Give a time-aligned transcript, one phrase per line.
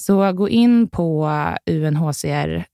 [0.00, 1.30] Så gå in på
[1.70, 2.64] unhcr.se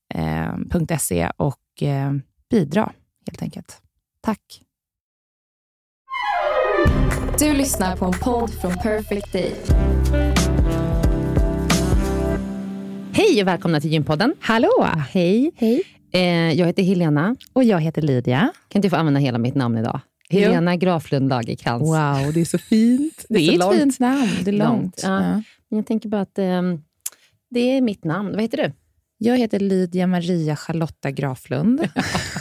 [1.20, 2.12] eh, och eh,
[2.50, 2.92] bidra
[3.26, 3.82] helt enkelt.
[4.20, 4.62] Tack.
[7.38, 9.54] Du lyssnar på en podd från Perfect Day.
[13.12, 14.34] Hej och välkomna till Gympodden.
[14.40, 14.86] Hallå!
[15.10, 15.50] Hej.
[15.56, 15.82] Hej.
[16.12, 17.36] Eh, jag heter Helena.
[17.52, 18.52] Och jag heter Lydia.
[18.68, 20.00] Kan inte få använda hela mitt namn idag?
[20.30, 20.80] Helena jo.
[20.80, 21.82] Graflund Lagerkrans.
[21.82, 23.26] Wow, det är så fint.
[23.28, 24.30] Det, är, det är ett fint namn.
[24.44, 24.70] Det är långt.
[24.70, 25.00] långt.
[25.02, 25.22] Ja.
[25.22, 25.42] Ja.
[25.68, 26.62] Jag tänker bara att eh,
[27.56, 28.32] det är mitt namn.
[28.32, 28.72] Vad heter du?
[29.18, 31.88] Jag heter Lydia Maria Charlotta Graflund.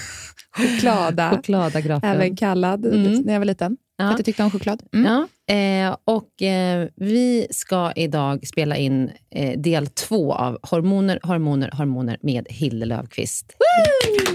[0.58, 1.30] Choklada.
[1.30, 2.16] Choklada Graflund.
[2.16, 3.22] Även kallad mm.
[3.22, 3.78] när jag var liten.
[3.98, 4.04] Ja.
[4.04, 4.84] För att jag tyckte om choklad.
[4.94, 5.12] Mm.
[5.12, 5.28] Ja.
[5.48, 12.18] Eh, och eh, Vi ska idag spela in eh, del två av Hormoner, hormoner, hormoner
[12.22, 13.54] med Hilde Löfqvist.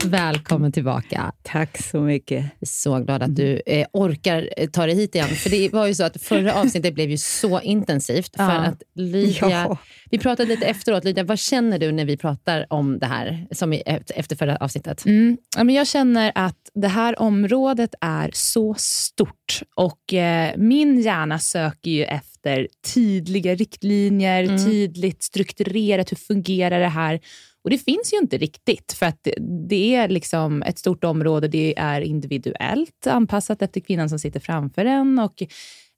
[0.05, 1.33] Välkommen tillbaka.
[1.43, 2.45] Tack så mycket.
[2.63, 5.29] Så glad att du eh, orkar eh, ta dig hit igen.
[5.29, 8.37] För Det var ju så att förra avsnittet blev ju så intensivt.
[8.37, 8.51] För Ja.
[8.61, 9.79] att Lydia, Ja.
[10.11, 11.05] Vi pratade lite efteråt.
[11.05, 13.83] Lydia, vad känner du när vi pratar om det här, som i,
[14.15, 15.05] efter förra avsnittet?
[15.07, 15.37] Mm.
[15.57, 19.40] Ja, men jag känner att det här området är så stort
[19.75, 24.65] och eh, min hjärna söker ju efter tydliga riktlinjer, Mm.
[24.65, 27.21] tydligt strukturerat, hur fungerar det här?
[27.65, 29.35] Och det finns ju inte riktigt, för att det,
[29.69, 34.85] det är liksom ett stort område, det är individuellt anpassat efter kvinnan som sitter framför
[34.85, 35.43] en och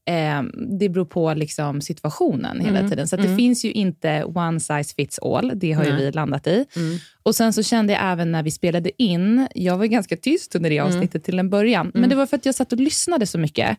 [0.09, 0.43] eh,
[0.79, 2.91] det beror på liksom situationen hela Mm.
[2.91, 3.09] tiden.
[3.09, 3.39] Så att det Mm.
[3.39, 6.65] finns ju inte one size fits all, det har ju vi landat i.
[6.77, 6.99] Mm.
[7.23, 10.71] Och Sen så kände jag även när vi spelade in, jag var ganska tyst under
[10.71, 10.89] det Mm.
[10.89, 12.01] avsnittet till en början, Mm.
[12.01, 13.79] men det var för att jag satt och lyssnade så mycket.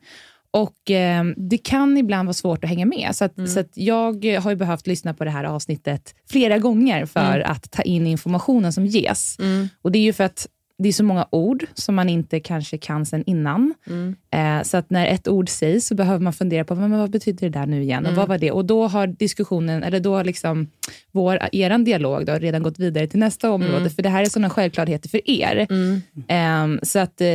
[0.52, 3.10] Och eh, Det kan ibland vara svårt att hänga med.
[3.14, 3.48] Så, att, Mm.
[3.48, 7.52] så att jag har ju behövt lyssna på det här avsnittet flera gånger för Mm.
[7.52, 9.40] att ta in informationen som ges.
[9.40, 9.70] Mm.
[9.82, 10.48] Och Det är ju för att
[10.78, 13.74] det är så många ord som man inte kanske kan sen innan.
[13.88, 14.16] Mm.
[14.32, 17.50] Eh, så att när ett ord sägs så behöver man fundera på men vad betyder
[17.50, 18.00] det där nu igen.
[18.06, 18.12] Mm.
[18.12, 18.52] Och vad var det?
[18.52, 20.68] Och då har diskussionen, eller då har liksom
[21.12, 23.78] vår, eran dialog då redan gått vidare till nästa område.
[23.78, 23.90] Mm.
[23.90, 25.68] För det här är sådana självklarheter för er.
[25.70, 26.02] Mm.
[26.28, 27.28] Ehm, så att eh,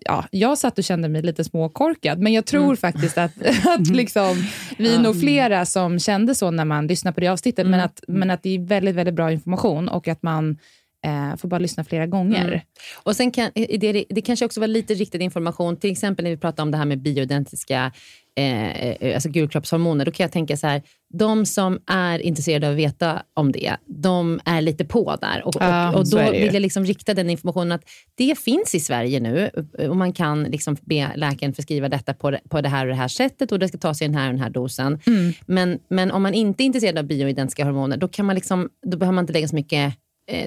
[0.00, 2.18] ja, jag satt och kände mig lite småkorkad.
[2.18, 2.76] Men jag tror Mm.
[2.76, 3.32] faktiskt att,
[3.66, 4.44] att liksom,
[4.78, 7.66] vi är nog flera som kände så när man lyssnar på det avsnittet.
[7.66, 7.84] Men, Mm.
[7.84, 10.56] att, men att det är väldigt, väldigt bra information och att man
[11.04, 12.48] eh, får bara lyssna flera gånger.
[12.48, 12.60] Mm.
[13.02, 16.36] Och sen kan, det, det kanske också var lite riktad information, till exempel när vi
[16.36, 17.92] pratar om det här med bioidentiska
[18.36, 20.04] eh, eh, alltså gulkroppshormoner.
[20.04, 23.76] Då kan jag tänka så här, de som är intresserade av att veta om det,
[23.86, 25.46] de är lite på där.
[25.46, 27.82] Och, Ja, och, och då vill jag liksom rikta den informationen att
[28.14, 29.50] det finns i Sverige nu
[29.88, 33.08] och man kan liksom be läkaren förskriva detta på, på det här och det här
[33.08, 34.98] sättet och det ska tas i den här och den här dosen.
[35.06, 35.32] Mm.
[35.46, 38.96] Men, men om man inte är intresserad av bioidentiska hormoner, då, kan man liksom, då
[38.98, 39.92] behöver man inte lägga så mycket eh,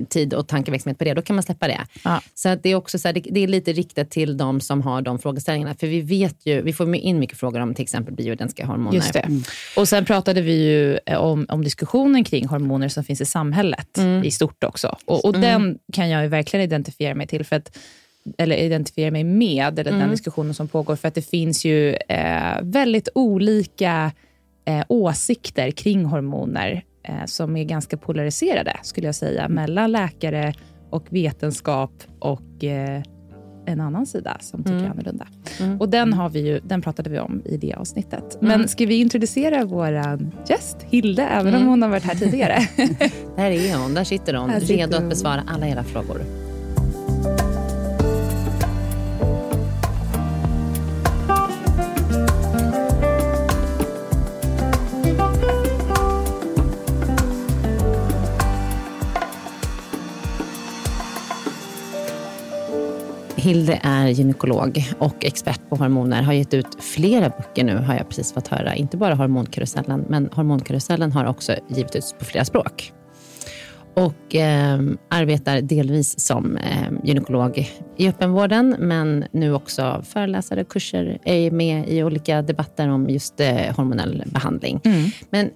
[0.09, 1.13] tid och tankeverksamhet på det.
[1.13, 1.81] Då kan man släppa det.
[2.03, 2.21] Ja.
[2.33, 4.81] Så att det, är också så här, det, det är lite riktat till de som
[4.81, 5.75] har de frågeställningarna.
[5.75, 8.95] För vi vet ju, vi får in mycket frågor om till exempel bioidentiska hormoner.
[8.95, 9.29] Just det.
[9.77, 13.97] Och Sen pratade vi ju eh, om, om diskussionen kring hormoner som finns i samhället
[13.97, 14.24] Mm.
[14.24, 14.97] i stort också.
[15.06, 17.45] Och, och Den kan jag ju verkligen identifiera mig till.
[17.45, 17.77] För att,
[18.38, 20.01] eller identifiera mig med, eller Mm.
[20.01, 20.95] den diskussionen som pågår.
[20.95, 24.12] För att det finns ju eh, väldigt olika
[24.65, 30.54] eh, åsikter kring hormoner eh, som är ganska polariserade, skulle jag säga, mellan läkare
[30.89, 33.01] och vetenskap och eh,
[33.65, 34.92] en annan sida som tycker Mm.
[34.92, 35.27] annorlunda.
[35.59, 35.81] Mm.
[35.81, 38.38] Och den, har vi ju, den pratade vi om i det avsnittet.
[38.42, 39.92] Men ska vi introducera vår
[40.50, 41.68] gäst, Hilde, även om Mm.
[41.68, 42.57] hon har varit här tidigare?
[43.36, 45.03] Där är hon, där sitter hon, Här sitter redo hon.
[45.03, 46.21] att besvara alla era frågor.
[63.47, 66.21] Hilde är gynekolog och expert på hormoner.
[66.21, 68.75] Har gett ut flera böcker nu, har jag precis fått höra.
[68.75, 72.94] Inte bara Hormonkarusellen, men Hormonkarusellen har också givit ut på flera språk.
[73.94, 74.79] Och eh,
[75.09, 82.03] arbetar delvis som eh, gynekolog i öppenvården, men nu också föreläsare, kurser, är med i
[82.03, 84.81] olika debatter om just eh, hormonell behandling.
[84.83, 85.09] Mm.
[85.29, 85.51] Men eh,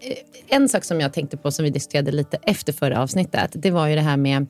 [0.48, 3.88] en sak som jag tänkte på, som vi diskuterade lite efter förra avsnittet, det var
[3.88, 4.48] ju det här med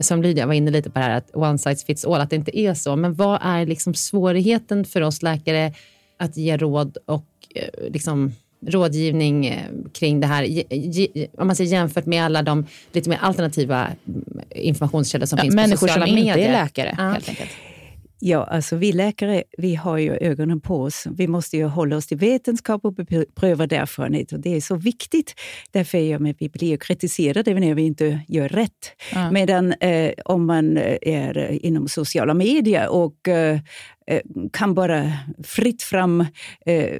[0.00, 2.36] som Lydia var inne lite på det här, att one size fits all, att det
[2.36, 2.96] inte är så.
[2.96, 5.72] Men vad är liksom svårigheten för oss läkare
[6.18, 8.32] att ge råd och eh, liksom
[8.66, 9.58] rådgivning eh,
[9.94, 10.62] kring det här,
[11.40, 15.54] om man säger jämfört med alla de lite mer alternativa mm, informationskällor som Ja, finns
[15.54, 16.36] på människor sociala som medier.
[16.38, 17.04] inte är läkare, Ja.
[17.04, 17.50] helt enkelt.
[18.20, 21.06] Ja, alltså vi läkare, vi har ju ögonen på oss.
[21.10, 24.32] Vi måste ju hålla oss till vetenskap och beprövad erfarenhet.
[24.32, 25.34] Och det är så viktigt.
[25.70, 28.92] Därför är med, vi blir ju kritiserade när vi inte gör rätt.
[29.12, 29.30] Ja.
[29.30, 33.60] Medan eh, om man är eh, inom sociala medier och eh, eh,
[34.52, 35.12] kan bara
[35.44, 36.20] fritt fram
[36.66, 36.98] eh,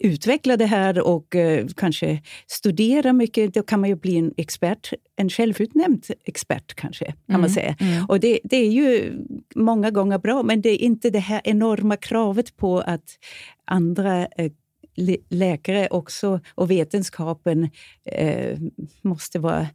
[0.00, 4.92] utveckla det här och eh, kanske studera mycket, då kan man ju bli en expert,
[5.16, 7.76] en självutnämnd expert kanske, kan man säga.
[7.80, 8.04] Mm.
[8.08, 9.12] Och det, det är ju
[9.54, 13.18] många gånger bra, men det är inte det här enorma kravet på att
[13.64, 14.52] andra eh,
[14.96, 17.70] lä- läkare också och vetenskapen
[18.04, 18.58] eh,
[19.02, 19.66] måste vara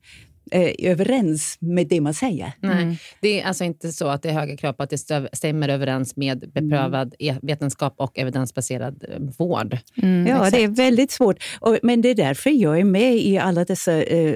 [0.52, 2.52] eh, överens med det man säger.
[2.60, 4.98] Nej, Det är alltså inte så att det är höga krav på att det
[5.34, 9.78] stämmer överens med beprövad e- vetenskap och evidensbaserad eh, vård.
[10.04, 10.52] Mm, Ja, exakt.
[10.56, 11.44] det är väldigt svårt.
[11.60, 14.36] Och, men det är därför jag är med i alla dessa eh,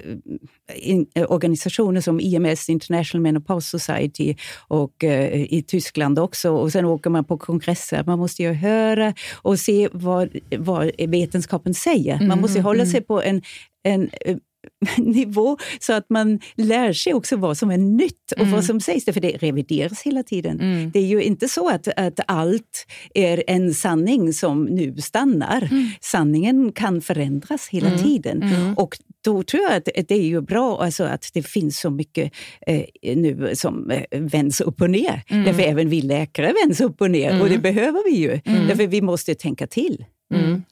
[0.76, 4.36] in, eh, organisationer som IMS, International Menopause Society,
[4.68, 6.50] och eh, i Tyskland också.
[6.52, 8.04] Och sen åker man på kongresser.
[8.08, 12.20] Man måste ju höra och se vad, vad vetenskapen säger.
[12.28, 13.42] Man måste ju hålla sig på en,
[13.84, 14.38] en eh,
[14.98, 19.06] nivå så att man lär sig också vad som är nytt och vad som sägs.
[19.06, 20.92] För det revideras hela tiden.
[20.94, 25.70] Det är ju inte så att, att allt är en sanning som nu stannar.
[26.02, 28.44] Sanningen kan förändras hela tiden.
[28.78, 32.34] Och då tror jag att det är ju bra alltså att det finns så mycket
[32.68, 32.84] eh,
[33.16, 35.22] nu som eh, vänds upp och ner.
[35.28, 38.40] Därför även vi läkare vänds upp och ner och det behöver vi ju.
[38.68, 40.06] Därför vi måste tänka till.
[40.34, 40.64] Mm.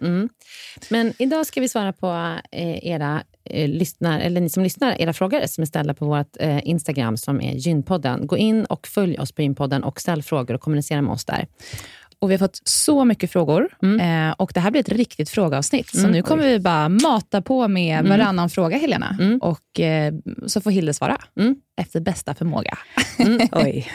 [0.00, 0.28] Mm.
[0.88, 5.12] Men idag ska vi svara på eh, era eh, lyssnar, eller ni som lyssnar, era
[5.12, 8.26] frågor som är ställda på vårt eh, Instagram som är Gynpodden.
[8.26, 11.46] Gå in och följ oss på Gynpodden och ställ frågor och kommunicera med oss där.
[12.20, 14.28] Och vi har fått så mycket frågor Mm.
[14.28, 15.88] eh, och det här blir ett riktigt frågeavsnitt.
[15.96, 19.16] Så nu kommer vi bara mata på med varannan fråga, Helena.
[19.20, 19.38] Mm.
[19.38, 20.14] Och eh,
[20.46, 21.56] så får Hilde svara Mm.
[21.80, 22.78] efter bästa förmåga.
[23.52, 23.86] Oj.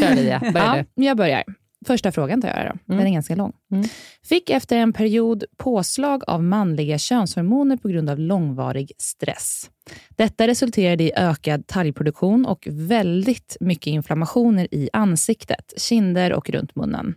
[0.00, 1.04] Kör Lidia, börja Ja, du.
[1.04, 1.42] jag börjar.
[1.86, 2.94] Första frågan tar jag då.
[2.94, 3.52] Den är ganska lång.
[3.72, 3.88] Mm.
[4.24, 9.70] Fick efter en period påslag av manliga könshormoner på grund av långvarig stress.
[10.16, 17.14] Detta resulterade i ökad talgproduktion och väldigt mycket inflammationer i ansiktet, kinder och runt munnen.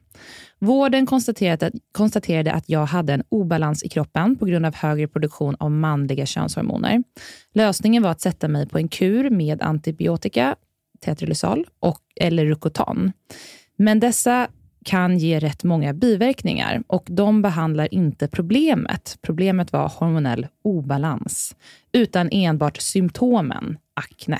[0.59, 5.07] Vården konstaterade att, konstaterade att jag hade en obalans i kroppen på grund av högre
[5.07, 7.03] produktion av manliga könshormoner.
[7.53, 10.55] Lösningen var att sätta mig på en kur med antibiotika,
[11.05, 13.11] tetralysal och, eller Rucotan.
[13.75, 14.47] Men dessa
[14.85, 19.17] kan ge rätt många biverkningar och de behandlar inte problemet.
[19.21, 21.55] Problemet var hormonell obalans,
[21.91, 24.39] utan enbart symptomen akne.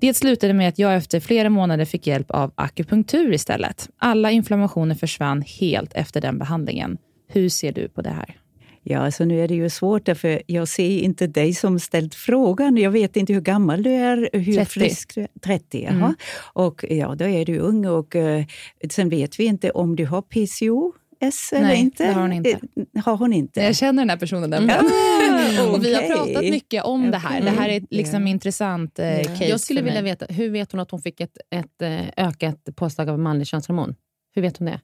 [0.00, 3.90] Det slutade med att jag efter flera månader fick hjälp av akupunktur istället.
[3.98, 6.98] Alla inflammationer försvann helt efter den behandlingen.
[7.28, 8.41] Hur ser du på det här?
[8.84, 12.76] Ja, alltså nu är det ju svårt därför jag ser inte dig som ställt frågan.
[12.76, 14.64] Jag vet inte hur gammal du är, hur 30.
[14.70, 15.28] frisk du är.
[15.44, 16.14] 30, jaha.
[16.52, 18.44] Och ja, då är du ung och uh,
[18.90, 22.06] sen vet vi inte om du har PCOS eller Nej, inte.
[22.06, 22.50] det har hon inte.
[22.50, 23.60] Eh, Har hon inte?
[23.60, 24.80] Jag känner den här personen nämligen.
[25.60, 27.40] Ah, och vi har pratat mycket om det här.
[27.40, 28.28] Det här är ett liksom Ja.
[28.28, 31.36] intressant eh, case Jag skulle för vilja veta, hur vet hon att hon fick ett,
[31.50, 33.94] ett eh, ökat påslag av manlig könshormon?
[34.34, 34.80] Hur vet hon det?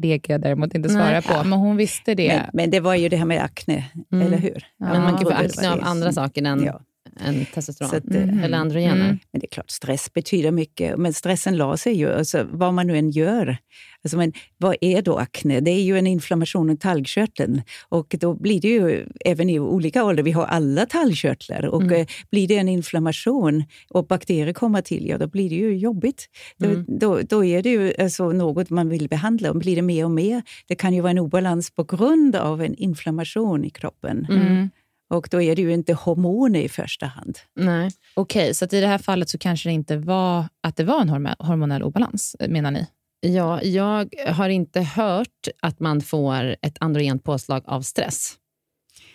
[0.00, 1.22] Det kan jag däremot inte svara Nej.
[1.22, 2.28] på, men hon visste det.
[2.28, 4.26] Men, men det var ju det här med akne, Mm.
[4.26, 4.66] eller hur?
[4.78, 6.80] Men man kan få akne av andra saker än, Ja.
[7.20, 7.90] Än testosteron.
[7.90, 8.44] Så att, eh.
[8.44, 8.94] Eller androgener.
[9.04, 9.18] Mm.
[9.32, 10.96] Men det är klart, stress betyder mycket.
[10.98, 13.56] Men stressen la sig ju, alltså, vad man nu än gör.
[14.04, 15.60] Alltså, men vad är då akne?
[15.60, 17.62] Det är ju en inflammation i talgkörteln.
[17.88, 21.66] Och då blir det ju, även i olika åldrar, vi har alla talgkörtlar.
[21.66, 22.00] Och Mm.
[22.00, 26.26] eh, blir det en inflammation och bakterier kommer till, ja då blir det ju jobbigt.
[26.62, 26.84] Mm.
[26.88, 29.50] Då, då, då är det ju alltså, något man vill behandla.
[29.50, 32.62] Och blir det mer och mer, det kan ju vara en obalans på grund av
[32.62, 34.26] en inflammation i kroppen.
[34.30, 34.70] Mm.
[35.10, 37.38] Och då är det ju inte hormoner i första hand.
[37.56, 37.90] Nej.
[38.14, 41.00] Okej, så att i det här fallet så kanske det inte var att det var
[41.00, 42.86] en hormo- hormonell obalans, menar ni?
[43.20, 48.34] Ja, jag har inte hört att man får ett androgent påslag av stress.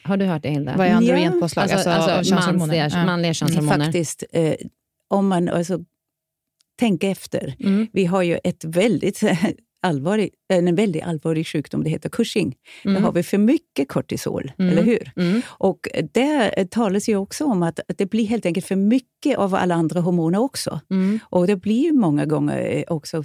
[0.04, 0.74] Har du hört det, Hilda?
[0.78, 1.72] Vad är androgent påslag?
[1.72, 3.06] Alltså, Alltså, alltså, manliga, Ja.
[3.06, 3.86] manliga könshormoner.
[3.86, 4.54] Faktiskt, eh,
[5.08, 5.80] om man alltså,
[6.80, 7.56] tänker efter.
[7.60, 7.88] Mm.
[7.94, 9.22] Vi har ju ett väldigt
[9.82, 12.56] allvarlig, en väldigt allvarlig sjukdom, det heter Cushing.
[12.86, 12.96] Mm.
[12.96, 14.72] Där har vi för mycket kortisol, Mm.
[14.72, 15.12] eller hur?
[15.16, 15.42] Mm.
[15.48, 19.76] Och där talas ju också om att det blir helt enkelt för mycket av alla
[19.76, 20.80] andra hormoner också.
[20.92, 21.20] Mm.
[21.24, 23.24] Och det blir ju många gånger eh, också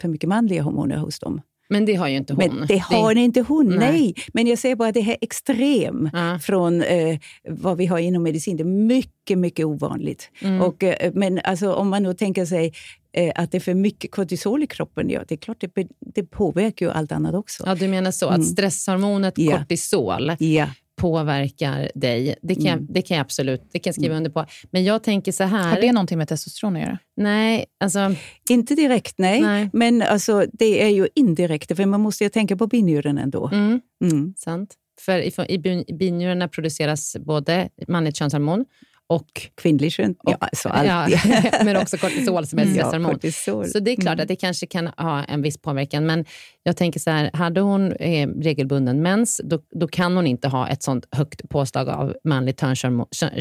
[0.00, 1.40] för mycket manliga hormoner hos dem.
[1.68, 2.44] Men det har ju inte hon.
[2.58, 3.78] Men det har inte hon, Nej.
[3.78, 4.14] nej.
[4.32, 6.38] Men jag säger bara att det här extrem Ja.
[6.42, 8.56] från eh, vad vi har inom medicin.
[8.56, 10.30] Det är mycket, mycket ovanligt.
[10.42, 10.62] Mm.
[10.62, 12.72] Och, eh, men alltså, om man då tänker sig
[13.14, 16.22] eh, att det är för mycket kortisol i kroppen, ja, det är klart det, det
[16.22, 17.62] påverkar ju allt annat också.
[17.66, 18.46] Ja, du menar så, att Mm.
[18.46, 19.58] stresshormonet Ja.
[19.58, 20.68] kortisol Ja.
[20.96, 22.34] påverkar dig.
[22.42, 22.86] Det kan, jag, Mm.
[22.90, 24.46] det kan jag absolut det kan jag skriva under på.
[24.70, 25.70] Men jag tänker så här.
[25.74, 26.98] Har det någonting med testosteron att göra?
[27.16, 28.14] Nej, alltså...
[28.50, 29.40] Inte direkt, nej.
[29.42, 29.70] Nej.
[29.72, 33.48] Men alltså, det är ju indirekt, för man måste ju tänka på binjuren ändå.
[33.52, 34.34] Mm, Mm.
[34.36, 34.74] sant.
[35.00, 35.58] För i
[35.98, 38.64] binjurarna produceras både manligt könshormon
[39.08, 39.26] och,
[39.62, 40.14] Kvinnlig kön.
[40.22, 40.88] Ja, alltså allt.
[41.10, 41.18] ja,
[41.64, 43.12] men också kortisol som är ett Ja, stresshormon.
[43.12, 43.66] kortisol.
[43.68, 44.22] Så det är klart Mm.
[44.22, 46.06] att det kanske kan ha en viss påverkan.
[46.06, 46.24] Men
[46.62, 50.68] jag tänker så här, hade hon eh, regelbunden mens, då, då kan hon inte ha
[50.68, 52.62] ett sånt högt påslag av manligt,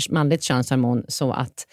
[0.10, 1.66] manligt könshormon så att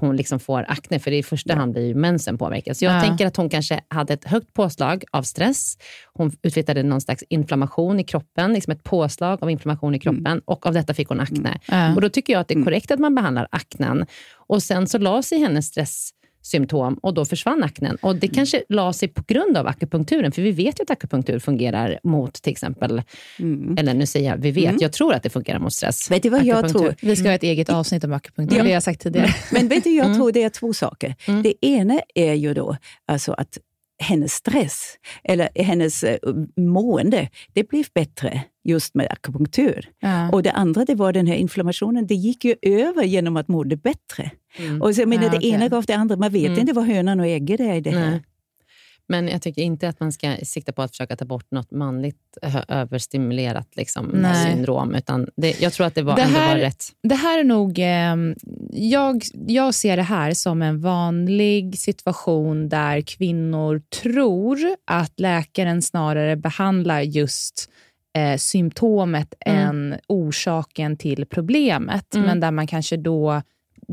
[0.00, 2.76] hon liksom får akne, för i första hand blir ju mensen påverkad.
[2.76, 3.00] Så jag Ja.
[3.00, 5.78] tänker att hon kanske hade ett högt påslag av stress.
[6.12, 10.66] Hon utvecklade någon slags inflammation i kroppen, liksom ett påslag av inflammation i kroppen och
[10.66, 11.58] av detta fick hon akne.
[11.68, 11.94] Ja.
[11.94, 14.06] Och Då tycker jag att det är korrekt att man behandlar aknen.
[14.46, 15.70] Och Sen så la sig hennes
[16.48, 17.96] stresssymptom och då försvann aknen.
[18.02, 21.38] Och Det kanske la sig på grund av akupunkturen, för vi vet ju att akupunktur
[21.38, 23.02] fungerar mot till exempel,
[23.78, 26.10] eller nu säger jag vi vet, jag tror att det fungerar mot stress.
[26.10, 26.94] Vet du vad jag tror?
[27.02, 29.34] Vi ska ha ett eget avsnitt om akupunktur, det har jag sagt tidigare.
[29.52, 30.18] Men vet du, jag Mm.
[30.18, 31.14] tror det är två saker.
[31.42, 32.76] Det ena är ju då
[33.06, 33.58] alltså att
[33.98, 36.18] hennes stress, eller hennes eh,
[36.56, 39.88] mående, det blev bättre just med akupunktur.
[40.00, 40.30] Ja.
[40.32, 43.64] Och det andra det var den här inflammationen, det gick ju över genom att må
[43.64, 44.30] det bättre.
[44.80, 45.50] Och så, jag menar, Ja, det okej.
[45.50, 46.16] ena gav det andra.
[46.16, 46.58] Man vet Mm.
[46.60, 48.10] inte vad hönan och ägget är i det här.
[48.10, 48.22] Nej.
[49.08, 52.16] Men jag tycker inte att man ska sikta på att försöka ta bort något manligt
[52.68, 54.94] överstimulerat liksom, syndrom.
[54.94, 56.84] Utan det, jag tror att det, var, Det ändå här- var rätt.
[57.02, 57.78] Det här är nog...
[57.78, 58.16] Eh,
[58.70, 66.36] jag, jag ser det här som en vanlig situation där kvinnor tror att läkaren snarare
[66.36, 67.70] behandlar just
[68.18, 69.68] eh, symptomet Mm.
[69.68, 72.14] än orsaken till problemet.
[72.14, 72.26] Mm.
[72.26, 73.42] Men där man kanske då...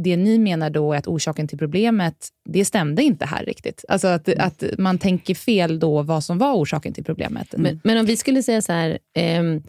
[0.04, 3.86] Det ni menar då är att orsaken till problemet, det stämde inte här riktigt.
[3.88, 7.54] Alltså att, att man tänker fel då vad som var orsaken till problemet.
[7.58, 9.64] Men, men om vi skulle säga så här, ehm,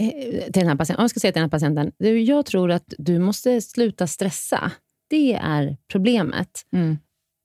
[0.00, 2.70] eh, till den här patienten, jag ska säga till den här patienten, du, jag tror
[2.70, 4.72] att du måste sluta stressa.
[5.10, 6.48] Det är problemet.
[6.72, 6.98] Mm.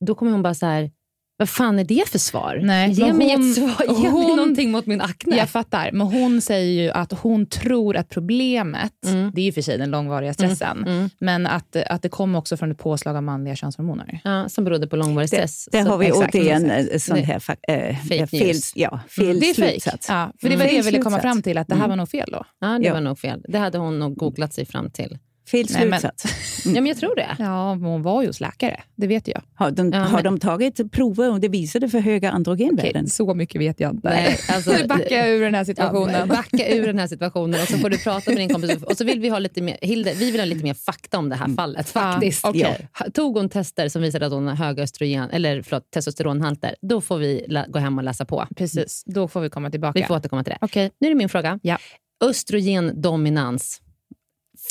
[0.06, 0.92] Då kommer hon bara så här,
[1.38, 2.60] vad fan är det för svar?
[2.64, 5.38] Nej, Ge men mig hon- ett svar, ge mig hon- någonting mot min akne.
[5.38, 9.32] Jag fattar, men hon säger ju att hon tror att problemet, Mm.
[9.36, 11.10] det är ju för sig den långvariga stressen, Mm.
[11.20, 14.20] men att, att det kommer också från ett påslag av manliga könshormoner.
[14.24, 15.70] Ja, som berodde på långvarig stress.
[15.72, 16.94] Där Så- har vi exakt, återigen exakt.
[16.94, 19.82] en sån Det- här fa- eh, Fake fel, ja, fel Det är fejk.
[19.84, 20.10] slutsats.
[20.10, 20.68] Ja, för det var Mm.
[20.74, 22.44] det jag ville komma fram till, att det här var nog fel då.
[22.60, 22.94] Ja, det Ja.
[22.94, 23.46] var nog fel.
[23.48, 25.18] Det hade hon nog googlat sig fram till.
[25.48, 26.26] Fel Nej, men- slutsats.
[26.66, 27.36] Ja, men jag tror det.
[27.40, 29.42] Ja, hon var ju hos läkare, det vet jag.
[29.56, 33.08] Har, de, Ja, har men- de tagit prover och det visade för höga androgenvärden?
[33.10, 34.10] så mycket vet jag inte.
[34.10, 36.28] Nej, alltså- Nu backar jag ur den här Ja, situationen.
[36.28, 38.84] backa ur den här situationen och så får du prata med din kompis.
[38.84, 41.30] Och så vill vi ha lite mer, Hilde, vi vill ha lite mer fakta om
[41.30, 41.90] det här fallet.
[41.90, 42.42] faktiskt.
[42.44, 42.88] Ja, okej.
[43.00, 47.02] Ha- Tog hon tester som visade att hon har höga östrogen, eller förlåt, testosteronhalter, då
[47.02, 48.48] får vi gå hem och läsa på.
[48.56, 50.00] Precis, då får vi komma tillbaka.
[50.00, 50.58] Vi får återkomma till det.
[50.62, 50.92] Okej.
[51.00, 51.60] Nu är det min fråga.
[51.64, 51.78] Ja.
[52.24, 53.82] Östrogendominans,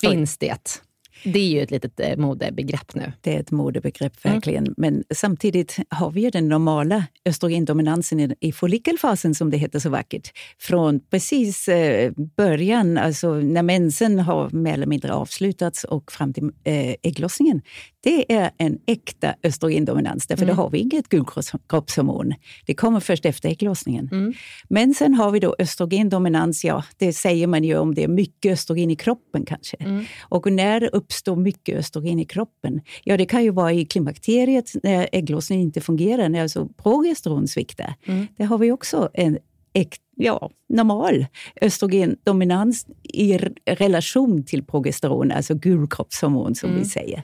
[0.00, 0.80] finns det?
[1.24, 3.12] Det är ju ett litet eh, modebegrepp nu.
[3.20, 4.34] Det är ett modebegrepp Mm.
[4.34, 4.74] verkligen.
[4.76, 9.90] Men samtidigt har vi ju den normala östrogendominansen i, i follikelfasen som det heter så
[9.90, 10.30] vackert.
[10.58, 16.44] Från precis eh, början, alltså när mensen har mer eller mindre avslutats och fram till
[16.64, 17.62] eh, ägglossningen.
[18.06, 20.56] Det är en äkta östrogendominans, därför Mm.
[20.56, 22.34] då har vi inget gulkroppshormon.
[22.66, 24.08] Det kommer först efter ägglossningen.
[24.12, 24.32] Mm.
[24.68, 28.52] Men sen har vi då östrogendominans, ja, det säger man ju om det är mycket
[28.52, 29.76] östrogen i kroppen kanske.
[29.76, 30.04] Mm.
[30.20, 32.80] Och när uppstår mycket östrogen i kroppen?
[33.04, 37.94] Ja, det kan ju vara i klimakteriet när ägglossningen inte fungerar, när alltså progesteron sviktar.
[38.06, 38.26] Mm.
[38.36, 39.38] Där har vi också en
[39.74, 41.26] äk- ja, normal
[41.60, 46.82] östrogendominans i relation till progesteron, alltså gulkroppshormon som Mm.
[46.82, 47.22] vi säger.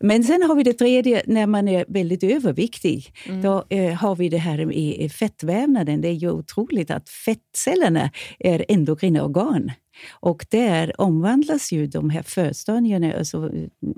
[0.00, 3.12] Men sen har vi det tredje, när man är väldigt överviktig.
[3.28, 3.42] Mm.
[3.42, 6.00] Då eh, har vi det här i i fettvävnaden.
[6.00, 9.70] Det är ju otroligt att fettcellerna är endokrina organ.
[10.10, 13.50] Och där omvandlas ju de här förstadierna, alltså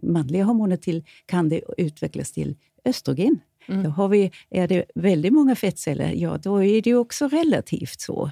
[0.03, 3.41] manliga hormoner, till, kan det utvecklas till östrogen.
[3.69, 3.83] Mm.
[3.83, 8.31] Då har vi, är det väldigt många fettceller, ja då är det också relativt så.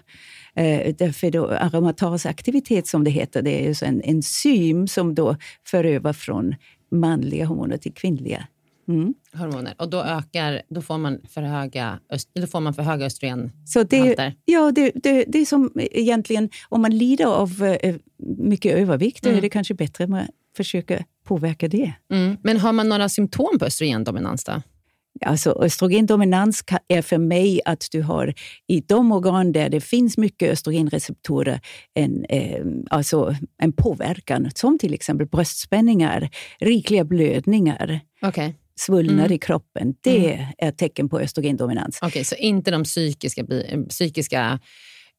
[0.55, 5.85] Eh, därför då aromatasaktivitet som det heter, det är ju en enzym som då för
[5.85, 6.55] över från
[6.91, 8.47] manliga hormoner till kvinnliga.
[8.89, 9.15] Mm.
[9.35, 9.75] Hormoner.
[9.79, 11.99] Och då ökar, då får man för höga,
[12.41, 13.53] då får man för höga östrogen.
[13.67, 14.35] Så det, Halter.
[14.45, 17.97] ja, det, det, det är som egentligen, om man lider av eh,
[18.39, 19.39] mycket övervikt, Mm.
[19.39, 21.93] är det kanske bättre att man försöker påverka det.
[22.13, 22.37] Mm.
[22.43, 24.63] Men har man några symptom på östrogendominans då?
[25.27, 28.35] Alltså östrogendominans är för mig att du har
[28.69, 31.61] i de organ där det finns mycket östrogenreceptorer
[31.95, 36.31] en, eh, alltså en påverkan, som till exempel bröstspänningar,
[36.61, 39.33] rikliga blödningar, Okej, svullnader Mm.
[39.33, 39.95] i kroppen.
[40.01, 41.99] Det är ett tecken på östrogendominans.
[42.03, 43.45] Okej, så inte de psykiska,
[43.89, 44.61] psykiska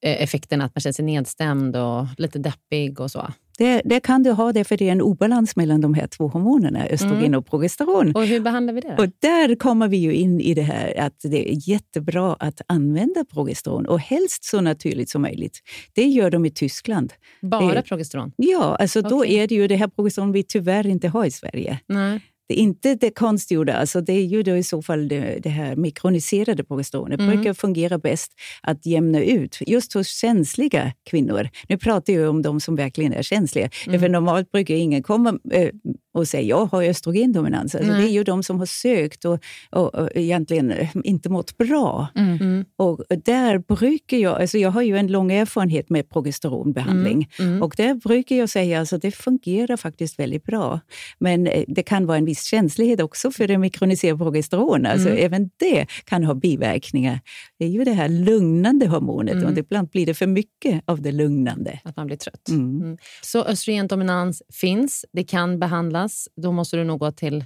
[0.04, 3.28] eh, effekterna, att man känner sig nedstämd och lite deppig och så.
[3.58, 6.86] Det, det kan du ha, därför det är en obalans mellan de här två hormonerna,
[6.88, 7.39] östrogen Mm.
[7.39, 8.16] och progesteron.
[8.16, 8.96] Och hur behandlar vi det?
[8.98, 9.04] Då?
[9.04, 13.26] Och där kommer vi ju in i det här att det är jättebra att använda
[13.34, 15.60] progesteron och helst så naturligt som möjligt.
[15.94, 17.13] Det gör de i Tyskland.
[17.42, 18.32] Bara det- progesteron?
[18.36, 19.36] Ja, alltså då Okej.
[19.38, 21.80] är det ju det här progesteron vi tyvärr inte har i Sverige.
[21.88, 22.20] Nej.
[22.48, 25.50] Det är inte det konstgjorda, alltså det är ju då i så fall det, det
[25.50, 27.20] här mikroniserade progesteronet.
[27.20, 27.36] Mm.
[27.36, 31.50] brukar fungera bäst att jämna ut, just hos känsliga kvinnor.
[31.68, 33.70] Nu pratar jag om de som verkligen är känsliga.
[33.88, 34.00] Mm.
[34.00, 35.70] För normalt brukar ingen komma eh,
[36.13, 37.76] och säger jag har östrogendominans.
[37.76, 39.39] Alltså, det är ju de som har sökt och,
[39.71, 42.08] och, och egentligen eh, inte mått bra.
[42.15, 42.65] Mm.
[42.76, 47.62] Och där brukar jag, alltså jag har ju en lång erfarenhet med progesteronbehandling Mm.
[47.63, 50.80] och där brukar jag säga att alltså, det fungerar faktiskt väldigt bra.
[51.19, 54.86] Men eh, det kan vara en viss känslighet också för det mikroniserade progesteron.
[54.86, 55.26] Alltså, Mm.
[55.26, 57.19] Även det kan ha biverkningar.
[57.60, 59.45] Det är ju det här lugnande hormonet Mm.
[59.52, 61.80] och ibland blir det för mycket av det lugnande.
[61.84, 62.49] Att man blir trött.
[62.49, 62.82] Mm.
[62.82, 62.97] Mm.
[63.21, 66.03] Så östrogendominans finns, det kan behandlas.
[66.42, 67.46] Då måste du nog gå till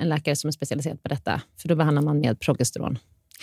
[0.00, 2.98] en läkare som är specialiserad på detta, för då behandlar man med progesteron.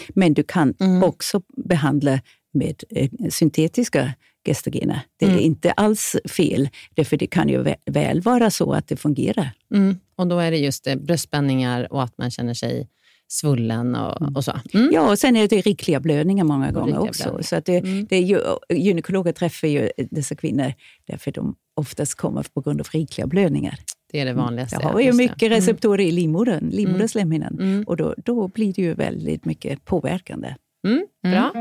[0.10, 1.03] Men du kan Mm.
[1.03, 2.19] också behandla
[2.53, 4.13] med eh, syntetiska
[4.47, 5.01] gestagener.
[5.17, 5.43] Det är Mm.
[5.43, 9.51] inte alls fel, därför det kan ju vä- väl vara så att det fungerar.
[9.73, 9.95] Mm.
[10.15, 12.88] Och då är det just det, bröstspänningar och att man känner sig
[13.29, 14.53] svullen och, och så.
[14.73, 14.89] Mm.
[14.93, 17.23] Ja, och sen är det rikliga blödningar många gånger rikliga också.
[17.23, 17.43] blödningar.
[17.43, 18.05] Så att det, Mm.
[18.10, 20.73] det är ju, gynekologer träffar ju dessa kvinnor
[21.07, 23.79] därför de oftast kommer på grund av rikliga blödningar.
[24.11, 24.77] Det är det vanligaste.
[24.81, 27.57] Jag har ju mycket receptorer i livmodern, livmoderslemhinnan.
[27.59, 27.83] Mm.
[27.87, 30.55] Och då, då blir det ju väldigt mycket påverkande.
[30.87, 31.07] Mm.
[31.23, 31.51] Bra.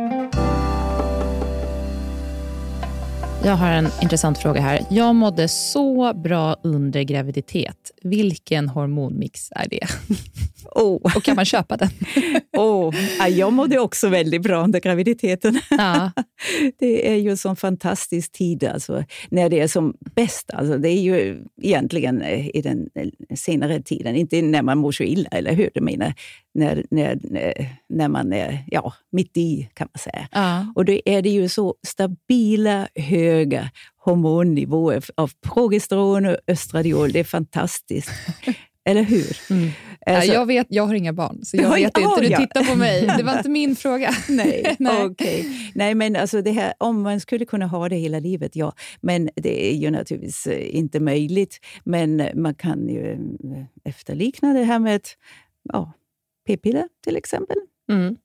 [3.47, 4.81] Jag har en intressant fråga här.
[4.91, 7.91] Jag mådde så bra under graviditet.
[8.03, 9.87] Vilken hormonmix är det?
[10.71, 11.89] Oh, Och kan man köpa den?
[12.59, 12.95] oh.
[13.19, 15.61] Ja, Jag mådde också väldigt bra under graviditeten.
[15.71, 16.11] Ja.
[16.79, 20.51] Det är ju en fantastisk tid alltså, när det är som bäst.
[20.53, 24.93] Alltså, det är ju egentligen eh, i den eh, senare tiden, inte när man mår
[24.93, 25.71] så illa, eller hur?
[25.75, 26.15] Du menar,
[26.57, 27.19] när, när,
[27.89, 30.29] när- man är ja, mitt i, kan man säga.
[30.33, 30.73] ja.
[30.75, 37.13] Och då är det ju så stabila, höga hormonnivåer av progesteron och östradiol.
[37.13, 38.11] Det är fantastiskt.
[38.89, 39.37] Eller hur?
[39.51, 39.71] Mm.
[40.07, 42.21] Alltså- ja, jag, vet, jag har inga barn, så jag vet inte.
[42.21, 43.07] Du tittar på mig.
[43.17, 44.11] Det var inte min fråga.
[44.29, 45.05] Nej, Nej.
[45.05, 45.45] okej.
[45.75, 48.73] Nej, men alltså det här, om man skulle kunna ha det hela livet, ja.
[49.01, 51.59] Men det är ju naturligtvis eh, inte möjligt.
[51.85, 55.09] Men man kan ju eh, efterlikna det här med ett,
[55.73, 55.93] ja,
[56.47, 57.57] p-piller till exempel.
[57.91, 58.17] Mm.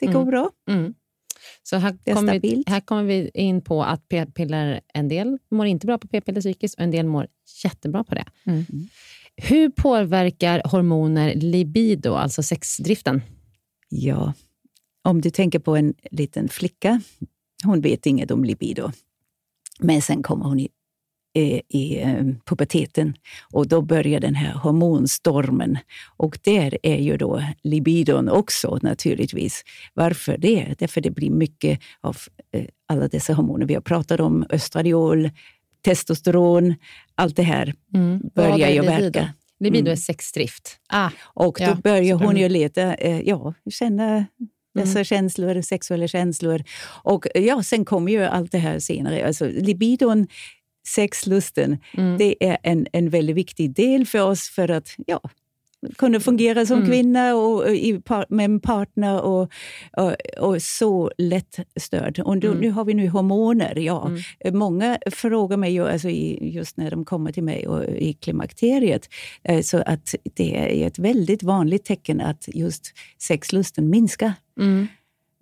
[0.00, 0.26] Det går Mm.
[0.30, 0.50] bra.
[0.70, 0.94] Mm.
[1.62, 5.86] Så här kommer, vi, här kommer vi in på att p-piller, en del mår inte
[5.86, 7.26] bra på p-piller psykiskt och en del mår
[7.64, 8.24] jättebra på det.
[8.46, 8.64] Mm.
[9.36, 13.22] Hur påverkar hormoner libido, alltså sexdriften?
[13.88, 14.32] Ja,
[15.04, 17.00] om du tänker på en liten flicka,
[17.64, 18.90] hon vet inget om libido.
[19.78, 20.60] Men sen kommer hon
[21.34, 23.14] i, eh, puberteten
[23.52, 25.78] och då börjar den här hormonstormen.
[26.16, 29.62] Och där är ju då libidon också naturligtvis.
[29.94, 30.74] Varför det?
[30.78, 32.16] Därför det blir mycket av
[32.52, 34.46] eh, alla dessa hormoner vi har pratat om.
[34.50, 35.30] Östradiol,
[35.84, 36.74] testosteron,
[37.14, 38.20] allt det här Mm.
[38.34, 39.32] börjar ju verka.
[39.60, 39.92] Libido Mm.
[39.92, 40.76] är sexdrift.
[40.88, 44.26] Ah, Och då Ja, börjar hon ju leta, eh, ja, känna
[44.74, 45.04] dessa Mm.
[45.04, 46.62] känslor, sexuella känslor.
[47.04, 49.26] Och ja, sen kommer ju allt det här senare.
[49.26, 50.26] Alltså libidon,
[50.86, 52.18] sexlusten, Mm.
[52.18, 55.20] det är en, en väldigt viktig del för oss för att ja,
[55.98, 56.90] kunna fungera som Mm.
[56.90, 59.52] kvinna och, och med en partner och,
[59.96, 62.18] och, och så lätt störd.
[62.18, 62.60] Och då, Mm.
[62.60, 63.78] nu har vi nu hormoner.
[63.78, 64.10] Ja.
[64.42, 64.58] Mm.
[64.58, 69.08] Många frågar mig ju, alltså just när de kommer till mig och, i klimakteriet,
[69.42, 74.32] eh, så att det är ett väldigt vanligt tecken att just sexlusten minskar.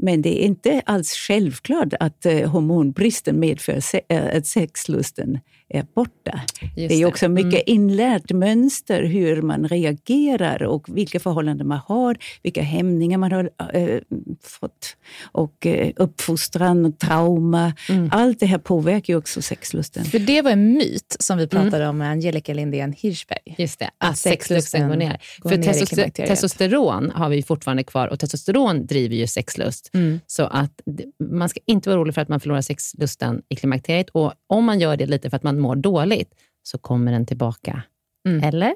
[0.02, 6.40] Men det är inte alls självklart att eh, hormonbristen medför se- att sexlusten är borta.
[6.62, 7.62] Just det är ju också mycket Mm.
[7.66, 13.98] inlärt mönster hur man reagerar och vilka förhållanden man har, vilka hämningar man har eh,
[14.42, 14.96] fått
[15.32, 17.72] och eh, uppfostran och trauma.
[17.88, 18.08] Mm.
[18.12, 20.04] Allt det här påverkar ju också sexlusten.
[20.04, 23.54] för det var en myt som vi pratade om med Angelica Lindén Hirschberg.
[23.58, 25.20] Just det, Att att sexlusten går ner.
[25.38, 29.90] går För ner testoster- testosteron har vi fortfarande kvar och testosteron driver ju sexlust.
[29.94, 30.20] Mm.
[30.26, 30.72] Så att
[31.30, 34.08] man ska inte vara orolig för att man förlorar sexlusten i klimakteriet.
[34.10, 36.30] Och om man gör det lite för att man mår dåligt,
[36.62, 37.82] så kommer den tillbaka.
[38.28, 38.44] Mm.
[38.44, 38.74] Eller?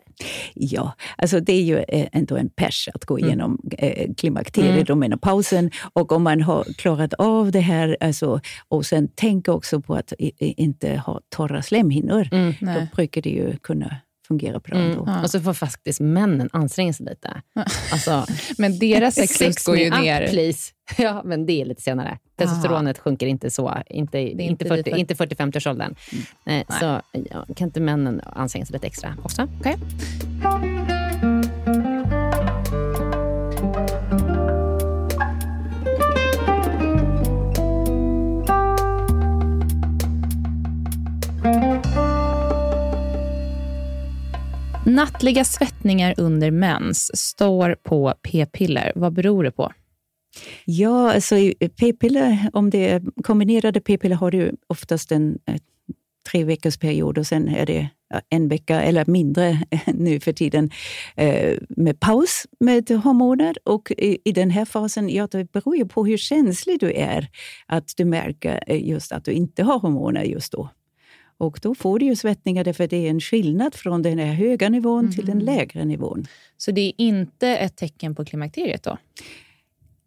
[0.55, 3.29] Ja, alltså det är ju eh, ändå en pers att gå Mm.
[3.29, 5.71] igenom eh, klimakteriet och menopausen.
[5.92, 10.12] Och om man har klarat av det här, alltså, och sen tänker också på att
[10.38, 12.55] inte ha torra slemhinnor, Mm.
[12.61, 13.97] då brukar det ju kunna
[14.29, 14.91] fungera bra Mm.
[14.91, 15.05] ändå.
[15.07, 15.23] Ja.
[15.23, 17.43] Och så får faktiskt männen anstränga sig lite.
[17.93, 18.27] Alltså,
[18.59, 20.29] Men deras sexlust sex går ju me up, ner.
[20.29, 20.73] please.
[20.99, 22.19] Ja, men det är lite senare.
[22.39, 25.95] Testosteronet sjunker inte så, inte, inte, inte 40, vid inte 40-50-årsåldern.
[26.47, 29.49] Nej, Så ja, kan inte männen anstränga sig lite extra också?
[29.61, 29.77] Okej.
[44.93, 48.93] Nattliga svettningar under mens står på p-piller.
[48.95, 49.73] Vad beror det på?
[50.65, 51.35] Ja, alltså
[51.81, 55.39] p-piller, om det är kombinerade p-piller har du oftast en
[56.31, 57.89] tre veckors period och sen är det
[58.29, 59.59] en vecka eller mindre
[59.95, 60.71] nu för tiden
[61.17, 63.57] eh, med paus med hormoner.
[63.65, 67.29] Och i, den här fasen, ja, det beror ju på hur känslig du är
[67.67, 70.69] att du märker eh, just att du inte har hormoner just då.
[71.43, 74.69] Och då får du ju svettningar därför det är en skillnad från den här höga
[74.69, 75.13] nivån mm.
[75.13, 75.45] till den mm.
[75.45, 76.27] lägre nivån.
[76.57, 78.99] Så det är inte ett tecken på klimakteriet då?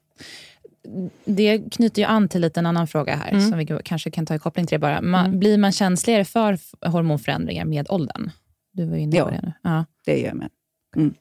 [1.25, 3.51] Det knyter ju an till lite en annan fråga här, mm.
[3.51, 5.03] som vi kanske kan ta i koppling till det bara.
[5.03, 5.39] Man, mm.
[5.39, 8.31] Blir man känsligare för hormonförändringar med åldern?
[8.73, 9.53] Du var inne på ja, det nu.
[9.63, 10.49] Ja, det gör man.
[10.97, 11.15] Mm.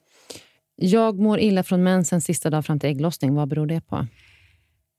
[0.75, 3.35] Jag mår illa från mensen sista dag fram till ägglossning.
[3.35, 4.07] Vad beror det på?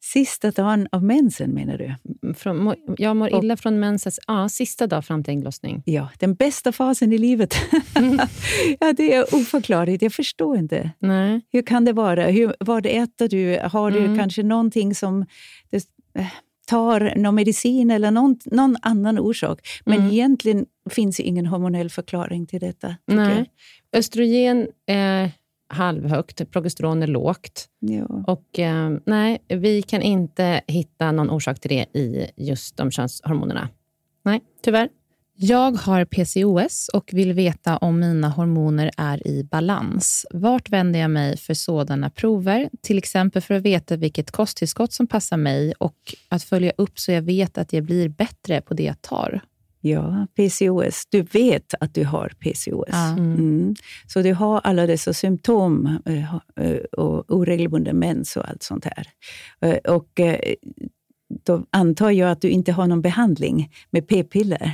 [0.05, 1.95] Sista dagen av mensen menar du?
[2.35, 5.83] Från, jag mår illa från mensens ja, sista dag fram till ägglossning.
[5.85, 7.55] Ja, den bästa fasen i livet.
[7.95, 8.19] Mm.
[8.81, 10.03] ja, det är oförklarligt.
[10.03, 10.91] Jag förstår inte.
[10.99, 11.41] Nej.
[11.53, 12.27] Hur kan det vara?
[12.27, 13.59] Hur, vad äter du?
[13.73, 14.19] Har du mm.
[14.19, 15.27] kanske någonting som
[15.71, 15.87] det,
[16.19, 16.27] eh,
[16.67, 19.61] tar någon medicin eller någon, någon annan orsak?
[19.85, 20.11] Men mm.
[20.11, 22.97] egentligen finns ingen hormonell förklaring till detta.
[23.07, 23.51] Nej.
[23.93, 25.31] Östrogen är
[25.72, 27.68] halvhögt, progesteron är lågt.
[27.80, 28.24] Ja.
[28.26, 33.68] Och eh, nej, vi kan inte hitta någon orsak till det i just de könshormonerna.
[34.24, 34.88] Nej, tyvärr.
[35.35, 40.26] Jag har PCOS och vill veta om mina hormoner är i balans.
[40.30, 42.70] Vart vänder jag mig för sådana prover?
[42.82, 47.12] Till exempel för att veta vilket kosttillskott som passar mig och att följa upp så
[47.12, 49.40] jag vet att jag blir bättre på det jag tar.
[49.85, 51.07] Ja, PCOS.
[51.11, 52.95] Du vet att du har PCOS.
[52.95, 53.35] Mm.
[53.35, 53.75] Mm.
[54.07, 56.35] Så du har alla dessa symptom eh,
[56.66, 59.07] eh, och oregelbunden mens och allt sånt här.
[59.61, 60.21] Eh, och
[61.45, 64.73] då antar jag att du inte har någon behandling med p-piller.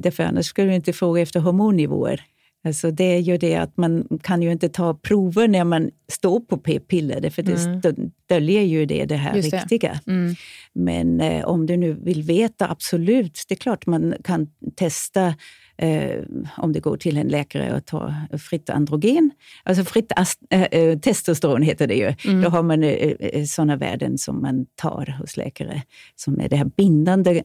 [0.00, 2.24] Därför annars skulle du inte fråga efter hormonnivåer.
[2.64, 6.40] Alltså det är ju det att man kan ju inte ta prover när man står
[6.40, 8.10] på p-piller, för det mm.
[8.28, 10.00] döljer ju det, det här Just viktiga.
[10.04, 10.10] Det.
[10.10, 10.34] Mm.
[10.72, 15.34] Men eh, om du nu vill veta, absolut, det är klart man kan testa
[15.76, 16.22] eh,
[16.56, 19.30] om det går till en läkare och ta fritt androgen.
[19.62, 20.12] Alltså fritt
[20.50, 22.14] äh, testosteron heter det ju.
[22.24, 22.42] Mm.
[22.42, 25.82] Då har man äh, sådana värden som man tar hos läkare,
[26.16, 27.42] som är det här bindande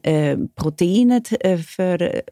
[0.56, 1.28] proteinet
[1.66, 2.22] för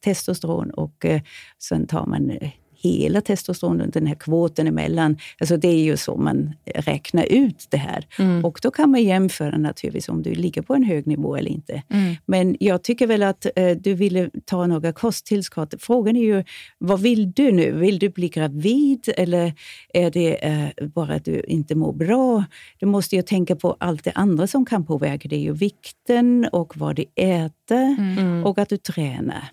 [0.00, 1.20] testosteron och eh,
[1.58, 5.16] sen tar man eh, hela testosteronet, den här kvoten emellan.
[5.40, 8.06] Alltså det är ju så man räknar ut det här.
[8.18, 8.44] Mm.
[8.44, 11.82] Och då kan man jämföra naturligtvis om du ligger på en hög nivå eller inte.
[11.90, 12.14] Mm.
[12.26, 15.74] Men jag tycker väl att eh, du ville ta några kosttillskott.
[15.78, 16.44] Frågan är ju,
[16.78, 17.72] vad vill du nu?
[17.72, 19.52] Vill du bli gravid eller
[19.94, 22.44] är det eh, bara att du inte mår bra?
[22.78, 25.28] Du måste ju tänka på allt det andra som kan påverka.
[25.28, 28.44] Det är ju vikten och vad du äter mm.
[28.44, 29.44] och att du tränar.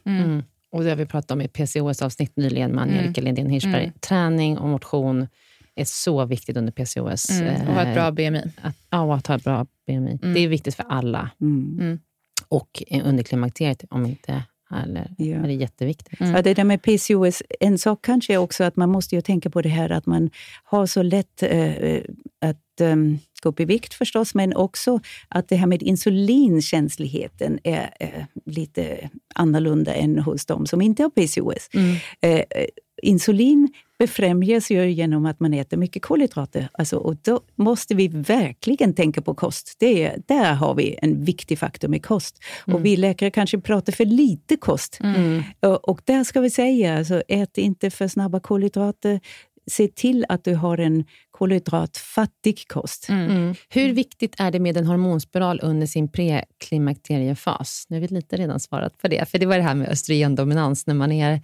[0.73, 0.79] Mm.
[0.79, 3.23] Och det har vi pratat om i PCOS-avsnitt nyligen med Angelica mm.
[3.23, 3.83] Lindén Hirschberg.
[3.83, 3.93] Mm.
[3.99, 5.27] Träning och motion
[5.75, 7.29] är så viktigt under PCOS.
[7.29, 7.67] Mm.
[7.67, 8.43] Och ha ett bra BMI.
[8.62, 10.19] Att, ja, och att ha ett bra BMI.
[10.23, 10.33] Mm.
[10.33, 11.29] Det är viktigt för alla.
[11.41, 11.77] Mm.
[11.81, 11.99] Mm.
[12.47, 14.43] Och under klimakteriet, om inte
[14.81, 15.36] eller ja.
[15.36, 16.21] är det jätteviktigt.
[16.21, 16.36] Mm.
[16.36, 19.49] Ja, det där med PCOS, en sak kanske är också att man måste ju tänka
[19.49, 20.29] på det här att man
[20.63, 22.01] har så lätt eh,
[22.41, 27.89] att um, gå upp i vikt förstås, men också att det här med insulinkänsligheten är
[27.99, 31.69] eh, lite annorlunda än hos de som inte har PCOS.
[31.73, 31.95] Mm.
[32.21, 32.65] Eh,
[33.01, 36.67] insulin befrämjas ju genom att man äter mycket kolhydrater.
[36.73, 39.75] Alltså, och då måste vi verkligen tänka på kost.
[39.79, 42.43] Det, där har vi en viktig faktor med kost.
[42.67, 42.75] Mm.
[42.75, 44.99] Och vi läkare kanske pratar för lite kost.
[45.03, 45.43] Mm.
[45.60, 49.19] Och, och, där ska vi säga, alltså, ät inte för snabba kolhydrater
[49.67, 53.10] se till att du har en kolhydratfattig kost.
[53.10, 53.32] Mm.
[53.32, 53.56] Mm.
[53.69, 57.86] Hur viktigt är det med en hormonspiral under sin preklimakteriefas?
[57.89, 60.88] Nu har vi lite redan svarat på det, för det var det här med östrogendominans
[60.88, 61.41] när man är,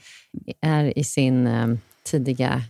[0.62, 1.68] är i sin eh,
[2.04, 2.62] tidiga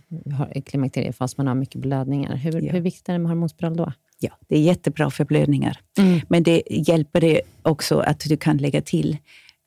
[0.66, 2.36] klimakteriefas, man har mycket blödningar.
[2.36, 2.72] Hur, ja.
[2.72, 3.92] hur viktigt är det med hormonspiral då?
[4.18, 5.78] Ja, det är jättebra för blödningar.
[5.98, 6.20] Mm.
[6.28, 9.18] Men det hjälper det också att du kan lägga till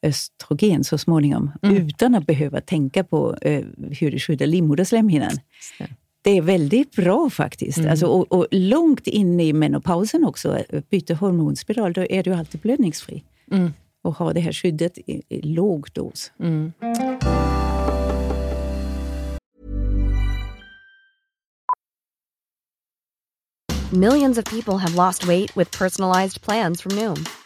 [0.03, 1.77] östrogen så småningom, mm.
[1.77, 3.63] utan att behöva tänka på eh,
[3.99, 5.39] hur det skyddar livmoderslemhinnan.
[6.21, 7.77] Det är väldigt bra faktiskt.
[7.77, 7.91] Mm.
[7.91, 13.23] Alltså, och, och, långt in i menopausen också, byter hormonspiral, då är du alltid blödningsfri.
[13.51, 13.73] Mm.
[14.01, 16.31] Och har det här skyddet i, i låg dos.
[16.39, 16.71] Mm.
[23.93, 27.25] Millions of people have lost weight with personalized plans from Noom.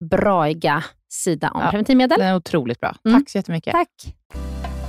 [0.00, 1.70] braiga sida om Ja.
[1.70, 2.18] preventivmedel.
[2.18, 2.96] Den är otroligt bra.
[3.04, 3.20] Mm.
[3.20, 3.72] Tack så jättemycket.
[3.72, 4.14] Tack.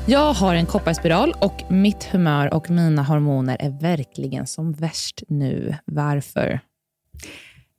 [0.07, 5.75] Jag har en kopparspiral och mitt humör och mina hormoner är verkligen som värst nu.
[5.85, 6.59] Varför?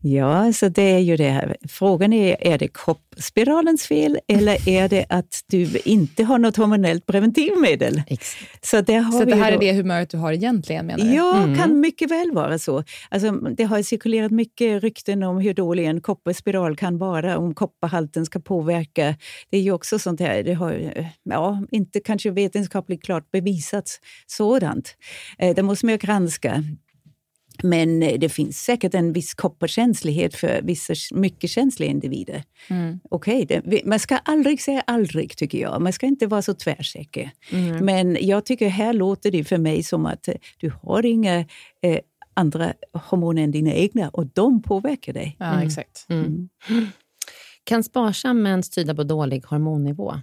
[0.04, 1.56] Ja, så det är ju det här.
[1.68, 7.06] Frågan är, är det koppspiralens fel eller är det att du inte har något hormonellt
[7.06, 8.02] preventivmedel?
[8.62, 11.14] Så det, har Så det här då- är det humöret du har egentligen menar du?
[11.14, 11.58] Ja, Mm.
[11.58, 12.84] kan mycket väl vara så.
[13.10, 18.26] Alltså, det har cirkulerat mycket rykten om hur dålig en kopparspiral kan vara, om kopparhalten
[18.26, 19.14] ska påverka.
[19.50, 24.96] Det är ju också sånt här, det har ja, inte kanske vetenskapligt klart bevisats sådant.
[25.38, 26.64] Eh, Det måste man ju granska.
[27.62, 32.44] Men eh, det finns säkert en viss kopparkänslighet för vissa mycket känsliga individer.
[32.70, 33.00] Mm.
[33.10, 35.82] Okej, det- man ska aldrig säga aldrig, tycker jag.
[35.82, 37.30] Man ska inte vara så tvärsäker.
[37.50, 37.84] Mm.
[37.84, 41.38] Men jag tycker här låter det för mig som att eh, du har inga
[41.82, 41.98] eh,
[42.34, 45.36] andra hormoner än dina egna och de påverkar dig.
[45.38, 46.06] Ja, exakt.
[46.08, 46.48] Mm.
[47.64, 50.14] Kan sparsam mens tyda på dålig hormonnivå?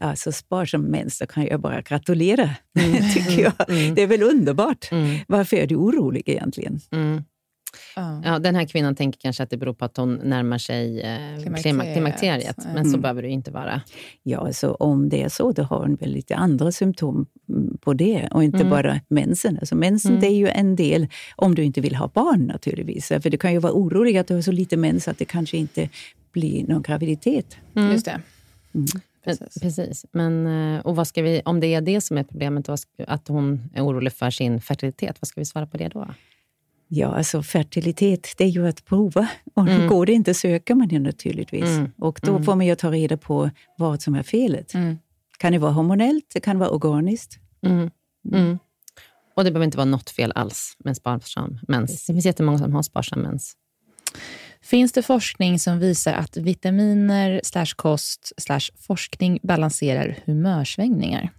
[0.00, 3.10] Alltså sparsam mens, då kan jag bara gratulera, Mm.
[3.14, 3.52] tycker jag.
[3.94, 4.88] Det är väl underbart.
[4.92, 5.18] Mm.
[5.28, 6.80] Varför är du orolig egentligen?
[6.92, 7.22] Mm.
[7.96, 8.22] Ja.
[8.24, 11.16] Ja, den här kvinnan tänker kanske att det beror på att hon närmar sig eh,
[11.42, 11.62] Klimakteriet.
[11.62, 11.94] klimakteriet.
[11.94, 12.56] klimakteriet.
[12.74, 13.00] Men så Mm.
[13.00, 13.80] behöver det inte vara.
[14.22, 17.92] Ja, alltså om det är så, då har hon väl lite andra symptom mm, på
[17.94, 18.70] det och inte Mm.
[18.70, 19.58] bara mensen.
[19.58, 20.20] Alltså mensen Mm.
[20.20, 23.08] det är ju en del om du inte vill ha barn naturligtvis.
[23.08, 25.56] För du kan ju vara orolig att du har så lite mens att det kanske
[25.56, 25.88] inte
[26.32, 27.56] blir någon graviditet.
[27.76, 27.92] Mm.
[27.92, 28.20] Just det.
[29.26, 29.36] Mm.
[29.38, 29.62] Precis.
[29.62, 30.06] Precis.
[30.12, 32.68] Men, eh, och vad ska vi, om det är det som är problemet,
[33.06, 36.14] att hon är orolig för sin fertilitet, vad ska vi svara på det då?
[36.88, 39.28] Ja, alltså fertilitet, det är ju att prova.
[39.54, 39.88] Och Mm.
[39.88, 41.64] går det inte söker man ju naturligtvis.
[41.64, 41.92] Mm.
[41.98, 42.44] Och då Mm.
[42.44, 44.74] får man ju ta reda på vad som är felet.
[44.74, 44.98] Mm.
[45.38, 47.38] Kan det vara hormonellt, det kan vara organiskt.
[47.62, 47.90] Mm.
[48.32, 48.58] Mm.
[49.34, 52.06] Och det behöver inte vara något fel alls med sparsam mens.
[52.06, 53.56] Det finns jättemånga som har sparsam mens.
[54.64, 61.30] Finns det forskning som visar att vitaminer, slash kost, slash forskning balanserar humörsvängningar?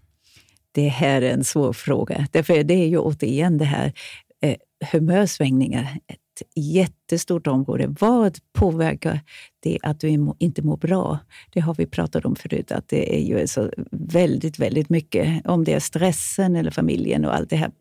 [0.72, 2.28] Det här är en svår fråga.
[2.32, 3.94] Därför det är ju återigen det här
[4.42, 4.56] eh,
[4.92, 5.98] humörsvängningar.
[6.42, 7.96] Ett jättestort område.
[8.00, 9.20] Vad påverkar
[9.60, 11.20] det att du inte mår bra?
[11.54, 15.48] Det har vi pratat om förut, att det är ju så väldigt, väldigt mycket.
[15.48, 17.72] Om det är stressen eller familjen och allt det här.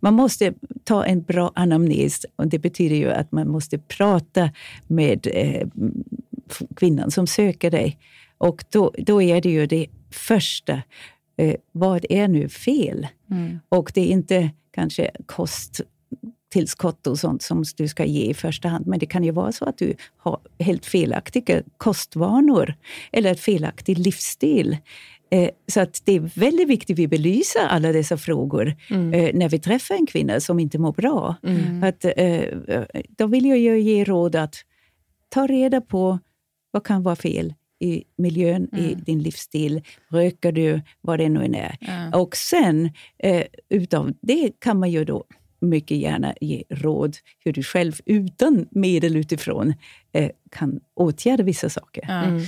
[0.00, 0.54] Man måste
[0.84, 4.50] ta en bra anamnes och det betyder ju att man måste prata
[4.86, 5.68] med eh,
[6.76, 7.98] kvinnan som söker dig.
[8.38, 10.82] Och då, då är det ju det första
[11.36, 13.06] eh, vad är nu fel?
[13.30, 13.58] Mm.
[13.68, 15.10] Och det är inte kanske
[16.48, 18.86] kosttillskott och sånt som du ska ge i första hand.
[18.86, 22.74] Men det kan ju vara så att du har helt felaktiga kostvanor
[23.12, 24.76] eller felaktig livsstil.
[25.30, 29.14] Eh, så att det är väldigt viktigt att vi belyser alla dessa frågor mm.
[29.14, 31.36] Eh, när vi träffar en kvinna som inte mår bra.
[31.42, 31.82] Mm.
[31.82, 32.42] Att, eh,
[33.08, 34.54] då vill jag ge råd att
[35.28, 36.18] ta reda på
[36.70, 38.84] vad kan vara fel i miljön, mm.
[38.84, 39.82] i din livsstil.
[40.10, 41.78] Röker du, vad det nu än är.
[42.14, 42.90] Och sen
[43.68, 45.24] utav det kan man ju då
[45.60, 49.74] mycket gärna ge råd hur du själv utan medel utifrån
[50.12, 52.04] eh, kan åtgärda vissa saker.
[52.08, 52.24] Ja.
[52.24, 52.42] Mm.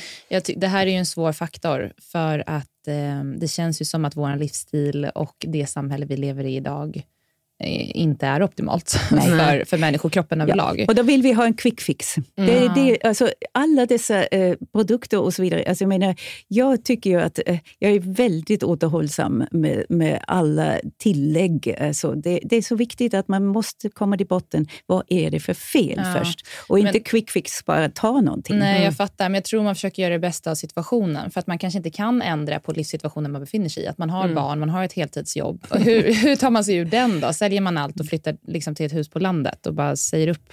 [0.56, 4.16] det här är ju en svår faktor för att eh, det känns ju som att
[4.16, 7.19] vår livsstil och det samhälle vi lever i idag Eh,
[7.60, 10.80] inte är optimalt för, för människokroppen överlag.
[10.80, 10.84] Ja.
[10.88, 12.16] Och då vill vi ha en quick fix.
[12.16, 12.26] Mm.
[12.36, 15.64] Det, det, alltså, alla dessa eh, produkter och så vidare.
[15.68, 16.14] Alltså, jag, menar,
[16.48, 21.76] jag tycker ju att eh, jag är väldigt återhållsam med, med alla tillägg.
[21.80, 24.66] Alltså, det, det, är så viktigt att man måste komma till botten.
[24.86, 26.14] Vad är det för fel ja.
[26.18, 26.46] först?
[26.68, 28.58] Och inte men, quick fix, bara ta någonting.
[28.58, 28.94] Nej, jag mm.
[28.94, 29.28] fattar.
[29.28, 31.30] Men jag tror man försöker göra det bästa av situationen.
[31.30, 33.86] För att man kanske inte kan ändra på livssituationen man befinner sig i.
[33.86, 34.34] Att man har mm.
[34.34, 35.66] barn, man har ett heltidsjobb.
[35.70, 37.32] Hur, hur tar man sig ur den då?
[37.50, 40.52] Säljer man allt och flyttar liksom till ett hus på landet och bara säger upp?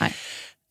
[0.00, 0.12] Nej.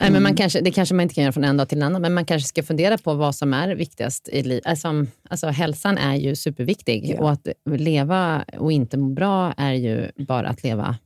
[0.02, 1.84] Nej, men man kanske, det kanske man inte kan göra från en dag till en
[1.84, 4.66] annan, men man kanske ska fundera på vad som är viktigast i livet.
[4.66, 7.22] Alltså, alltså, hälsan är ju superviktig ja.
[7.22, 10.98] och att leva och inte må bra är ju bara att leva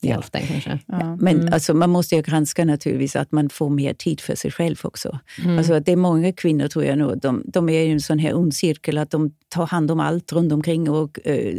[0.00, 0.78] till hälften kanske.
[0.86, 1.16] Ja.
[1.20, 1.52] Men mm.
[1.52, 5.18] alltså, man måste ju granska naturligtvis att man får mer tid för sig själv också.
[5.44, 5.58] Mm.
[5.58, 8.36] Alltså, det är många kvinnor, tror jag, nu, de, de är i en sån här
[8.36, 11.54] ond cirkel att de tar hand om allt runt omkring och äh,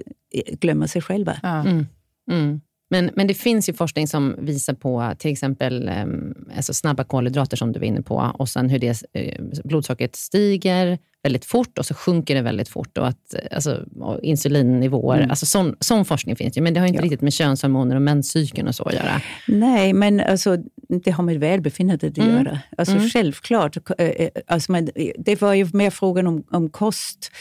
[0.60, 1.40] glömmer sig själva.
[1.44, 1.62] Ja.
[1.62, 1.86] Mm.
[2.30, 2.62] Mm.
[2.92, 7.58] Men, men det finns ju forskning som visar på till exempel um, alltså snabba kolhydrater
[7.58, 11.86] som du var inne på och sen hur det, uh, blodsockret stiger väldigt fort och
[11.86, 12.98] så sjunker det väldigt fort.
[12.98, 15.30] Och att, alltså, och insulinnivåer, mm.
[15.30, 17.04] alltså sån, sån forskning finns ju, men det har inte ja.
[17.04, 19.22] riktigt med könshormoner och menscykeln och så att göra.
[19.48, 20.58] Nej, men alltså,
[20.90, 22.36] det har med välbefinnandet att mm.
[22.36, 22.60] göra.
[22.78, 23.10] Alltså, mm.
[23.10, 23.78] Självklart.
[23.98, 27.32] Eh, eh, alltså, men det var ju mer frågan om, om kost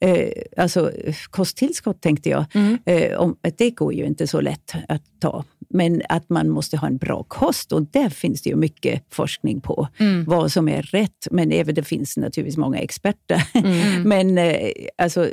[0.00, 0.92] eh, alltså
[1.30, 2.78] kosttillskott tänkte jag, mm.
[2.84, 5.44] eh, om, det går ju inte så lätt att ta.
[5.70, 9.60] Men att man måste ha en bra kost och där finns det ju mycket forskning
[9.60, 10.24] på mm.
[10.24, 11.28] vad som är rätt.
[11.30, 13.42] Men även det finns naturligtvis många experter.
[13.54, 14.02] Mm.
[14.08, 15.28] men eh, alltså,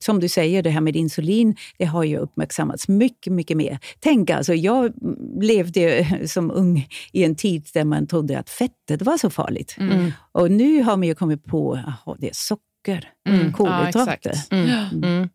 [0.00, 3.78] som du säger, det här med insulin, det har ju uppmärksammats mycket, mycket mer.
[4.00, 4.92] Tänk alltså, jag
[5.40, 9.76] levde som ung i en tid där man trodde att fettet var så farligt.
[9.78, 10.12] Mm.
[10.32, 13.52] Och nu har man ju kommit på att det är socker socker, mm.
[13.52, 14.34] kolhydrater.
[14.50, 15.04] Ja, mm.
[15.04, 15.28] Mm.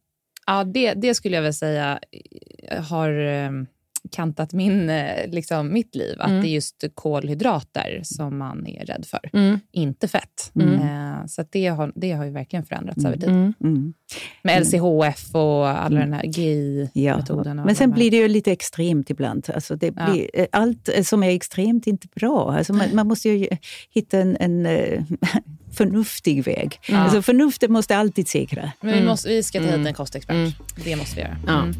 [0.48, 2.00] ja det, det skulle jag väl säga
[2.68, 3.68] eh, har ehm,
[4.12, 6.16] kantat min, eh, liksom, mitt liv.
[6.20, 6.42] Att mm.
[6.42, 9.60] det är just kolhydrater som man är rädd för, mm.
[9.72, 10.52] inte fett.
[10.56, 10.74] Mm.
[10.74, 13.30] Eh, så det, har, det har ju verkligen förändrats över tid.
[13.30, 13.54] Mm.
[13.64, 13.94] Mm.
[14.42, 17.58] Med LCHF och alla den här GI-metoden.
[17.58, 17.66] Ja.
[17.66, 19.50] Men sen blir det ju lite extremt ibland.
[19.56, 20.46] Alltså det blir, ja.
[20.52, 22.52] Allt som är extremt är inte bra.
[22.52, 23.48] Alltså man, man måste ju
[23.90, 24.68] hitta en, en
[25.74, 26.80] förnuftig väg.
[26.88, 26.98] Ja.
[26.98, 28.72] Alltså förnuftet måste alltid säkra.
[28.82, 29.94] Men vi, måste, vi ska ta hit en mm.
[29.94, 30.36] kostexpert.
[30.36, 30.52] Mm.
[30.84, 31.74] Det måste vi göra.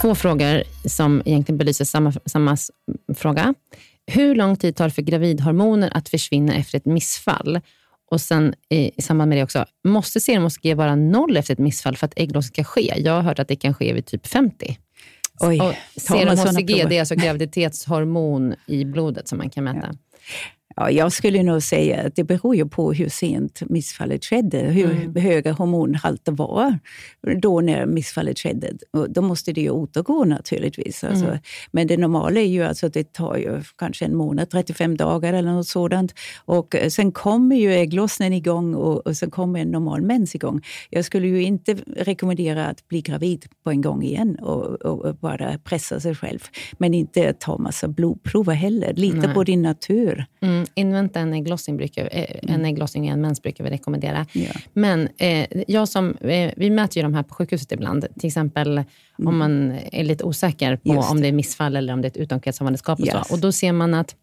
[0.00, 2.56] Två frågor som egentligen belyser samma, samma
[3.14, 3.54] fråga.
[4.06, 7.60] Hur lång tid tar det för gravidhormoner att försvinna efter ett missfall?
[8.10, 11.96] Och sen i, samband med det också, måste serum HCG vara noll efter ett missfall
[11.96, 12.94] för att ägglossning ska ske?
[12.96, 14.78] Jag har hört att det kan ske vid typ 50.
[15.40, 19.88] Oj, och serum HCG det är alltså graviditetshormon i blodet som man kan mäta.
[19.92, 19.98] Ja.
[20.80, 24.90] Ja, jag skulle nog säga att det beror ju på hur sent missfallet skedde, hur
[24.90, 25.14] Mm.
[25.16, 26.78] höga hormonhalter var
[27.42, 28.72] då när missfallet skedde.
[28.92, 31.04] Och då måste det ju återgå naturligtvis.
[31.04, 31.24] Alltså.
[31.26, 31.38] Mm.
[31.72, 35.32] Men det normala är ju alltså att det tar ju kanske en månad, 35 dagar
[35.32, 36.14] eller något sådant.
[36.44, 40.60] Och eh, sen kommer ju ägglossningen igång och, och sen kommer en normal mens igång.
[40.90, 45.14] Jag skulle ju inte rekommendera att bli gravid på en gång igen och, och, och
[45.16, 46.40] bara pressa sig själv.
[46.78, 48.92] Men inte ta massa blodprover heller.
[48.94, 49.34] Lita Nej.
[49.34, 50.24] på din natur.
[50.42, 54.26] Mm, invänta en ägglossning, brukar, eh, en ägglossning och en mens brukar vi rekommendera.
[54.32, 54.50] Ja.
[54.72, 58.06] Men eh, jag som, eh, vi mäter ju de här på sjukhuset ibland.
[58.18, 58.82] Till exempel
[59.18, 60.96] om man är lite osäker på Mm.
[60.96, 61.28] Just om det.
[61.28, 63.00] är missfall eller om det är ett utomkretshavandeskap.
[63.00, 63.28] Och, Yes.
[63.28, 63.34] så.
[63.34, 64.14] och då ser man att,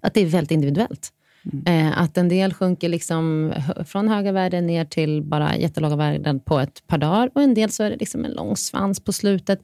[0.00, 1.08] att det är väldigt individuellt.
[1.52, 1.86] Mm.
[1.88, 3.52] Eh, att en del sjunker liksom
[3.86, 7.30] från höga värden ner till bara jättelåga värden på ett par dagar.
[7.34, 9.60] Och en del så är det liksom en lång svans på slutet.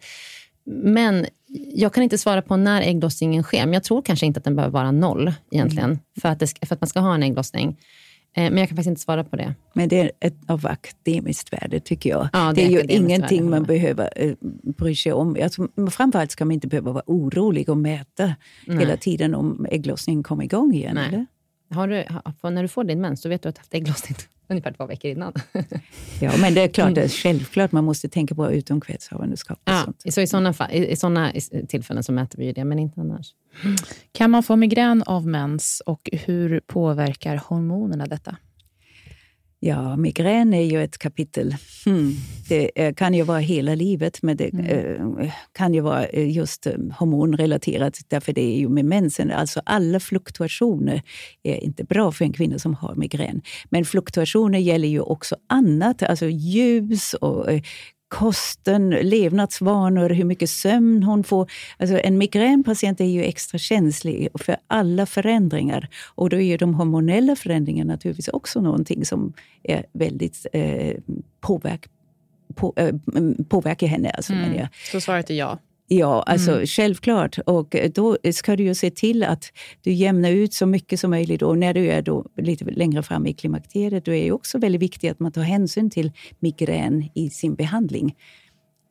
[0.82, 1.26] Men
[1.74, 3.64] jag kan inte svara på när ägglossningen sker.
[3.64, 5.90] Men jag tror kanske inte att den behöver vara noll egentligen.
[5.90, 5.98] Mm.
[6.20, 7.76] För, att det, för att man ska ha en ägglossning.
[8.36, 9.54] Eh, men jag kan faktiskt inte svara på det.
[9.72, 12.28] Men det är ett av akademiskt värde, tycker jag.
[12.32, 14.32] Ja, det det, är är ju ingenting värde, man behöver eh,
[14.62, 15.36] bry sig om.
[15.42, 18.34] Alltså, framförallt ska man inte behöva vara orolig och mäta
[18.66, 20.94] hela tiden om ägglossningen kommer igång igen.
[20.94, 21.08] Nej.
[21.08, 21.26] Eller?
[21.70, 22.04] Har du,
[22.50, 24.16] när du får din mens, då vet du att du har haft ägglossning
[24.48, 25.32] ungefär två veckor innan.
[26.20, 29.82] Ja, men det är klart, det är självklart man måste tänka på utomkvedshavandeskap och ja,
[29.84, 30.14] sånt.
[30.14, 31.32] så i sådana, fall, i, i såna
[31.68, 33.34] tillfällen så mäter vi det, men inte annars.
[34.12, 38.36] Kan man få migrän av mens och hur påverkar hormonerna detta?
[39.66, 41.56] Ja, migrän är ju ett kapitel.
[41.84, 42.14] Hmm.
[42.48, 46.66] Det eh, kan ju vara hela livet, men det eh, kan ju vara eh, just
[46.98, 49.30] hormonrelaterat, därför det är ju med mensen.
[49.30, 51.02] Alltså alla fluktuationer
[51.42, 53.42] är inte bra för en kvinna som har migrän.
[53.70, 57.46] Men fluktuationer gäller ju också annat, alltså ljus och
[58.08, 61.50] kosten, levnadsvanor, hur mycket sömn hon får.
[61.78, 65.88] Alltså en migränpatient är ju extra känslig för alla förändringar.
[66.14, 69.32] Och då är ju de hormonella förändringarna naturligtvis också någonting som
[69.62, 70.96] är väldigt eh,
[71.40, 71.88] påverk,
[72.54, 72.94] på, eh,
[73.48, 74.10] påverkar henne.
[74.10, 74.66] Alltså, Mm.
[74.92, 75.58] Så svaret är ja.
[75.88, 77.38] Ja, alltså självklart.
[77.46, 81.42] Och då ska du ju se till att du jämnar ut så mycket som möjligt.
[81.42, 84.82] Och när du är då lite längre fram i klimakteriet, då är det också väldigt
[84.82, 88.14] viktigt att man tar hänsyn till migrän i sin behandling.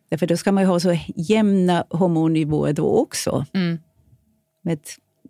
[0.10, 3.46] Därför då ska man ha så jämna hormonnivåer då också.
[3.54, 3.78] Mm.
[4.64, 4.80] Med,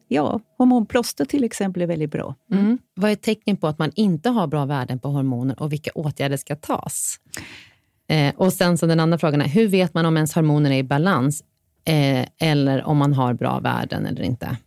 [0.07, 2.35] ja, hormonplåster till exempel är väldigt bra.
[2.51, 2.77] Mm.
[2.95, 6.37] Vad är tecken på att man inte har bra värden på hormoner och vilka åtgärder
[6.37, 7.19] ska tas?
[8.07, 10.77] Eh, och sen så den andra frågan är, hur vet man om ens hormoner är
[10.77, 11.43] i balans
[11.85, 14.57] eh, eller om man har bra värden eller inte?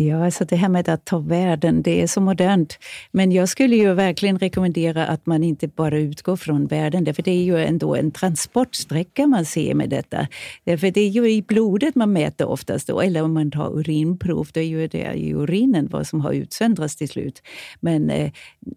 [0.00, 2.78] Ja, alltså det här med att ta värden, det är så modernt.
[3.10, 7.30] Men jag skulle ju verkligen rekommendera att man inte bara utgår från värden, därför det
[7.30, 10.28] är ju ändå en transportsträcka man ser med detta.
[10.64, 14.48] Därför det är ju i blodet man mäter oftast, då, eller om man tar urinprov,
[14.52, 17.42] det är ju det i urinen vad som har utsöndrats till slut.
[17.80, 18.30] Men eh,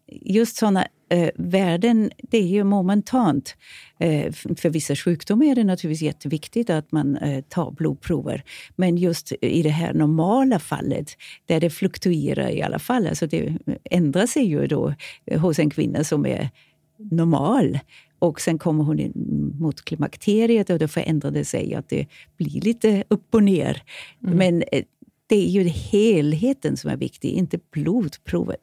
[0.08, 3.56] just sådana eh, värden, det är ju momentant.
[4.00, 8.44] Eh, för vissa sjukdomar är det naturligtvis jätteviktigt att man eh, tar blodprover.
[8.76, 13.58] Men just i det här normala fallet, där det fluktuerar i alla fall, alltså det
[13.84, 14.94] ändrar sig ju då
[15.26, 16.50] eh, hos en kvinna som är
[16.98, 17.80] normal.
[18.20, 19.12] Och sen kommer hon in
[19.60, 22.08] mot klimakteriet och då förändrar det sig att det
[22.38, 23.84] blir lite upp och ner.
[24.20, 24.84] Men eh,
[25.32, 28.60] det är ju helheten som är viktig, inte blodprovet.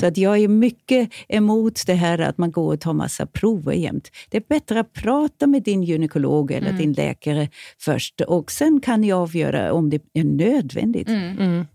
[0.00, 3.72] Så att jag är mycket emot det här att man går och tar massa prover
[3.72, 4.10] jämt.
[4.30, 7.48] Det är bättre att prata med din gynekolog eller din läkare
[7.80, 11.08] först och sen kan ni avgöra om det är nödvändigt.
[11.08, 11.66] Mm.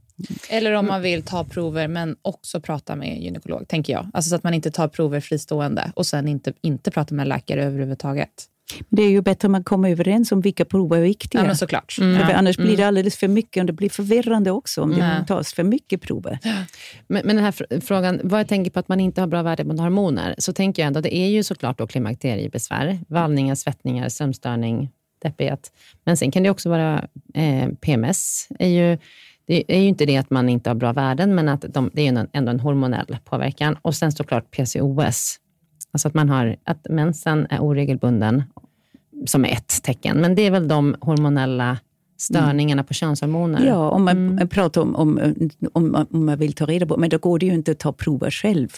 [0.49, 4.09] Eller om man vill ta prover men också prata med gynekolog, tänker jag.
[4.13, 7.63] Alltså så att man inte tar prover fristående och sen inte, inte pratar med läkare
[7.63, 8.49] överhuvudtaget.
[8.89, 11.41] Det är ju bättre att man kommer överens om vilka prover är viktiga.
[11.41, 11.91] Ja, men såklart.
[11.91, 12.34] För Ja.
[12.34, 15.26] annars blir det alldeles för mycket och det blir förvirrande också om det Nej.
[15.28, 16.39] tas för mycket prover.
[17.07, 19.43] Men, men den här fr- frågan, vad jag tänker på att man inte har bra
[19.43, 24.09] värde på hormoner, så tänker jag ändå, det är ju såklart då klimakteriebesvär, vallningar, svettningar,
[24.09, 24.89] sömnstörning,
[25.24, 25.72] deppighet.
[26.05, 28.47] Men sen kan det också vara eh, PMS.
[28.59, 28.97] Är ju,
[29.47, 32.01] det är ju inte det att man inte har bra värden, men att de, det
[32.07, 33.78] är ju ändå en hormonell påverkan.
[33.82, 35.39] Och sen såklart PCOS,
[35.93, 38.43] alltså att man har att mensen är oregelbunden,
[39.25, 40.17] som är ett tecken.
[40.17, 41.77] Men det är väl de hormonella
[42.17, 43.65] störningarna på könshormoner.
[43.67, 44.47] Ja, om man Mm.
[44.47, 45.19] pratar om, om,
[45.73, 47.93] om, om man vill ta reda på, men då går det ju inte att ta
[47.93, 48.69] prover själv.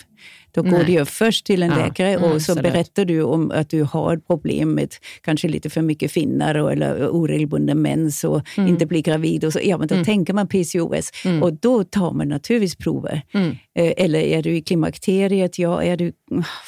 [0.55, 0.91] Då går Nej.
[0.93, 2.73] ju först till en Ja, läkare mm, och så absolut.
[2.73, 7.07] berättar du om att du har problem med kanske lite för mycket finnar och, eller
[7.09, 8.69] oregelbunden mens och Mm.
[8.69, 9.43] inte blir gravid.
[9.45, 13.21] Och så, ja, men då tänker man PCOS och då tar man naturligtvis prover.
[13.33, 13.49] Mm.
[13.75, 15.59] Eh, Eller är du i klimakteriet?
[15.59, 16.11] Ja, är du,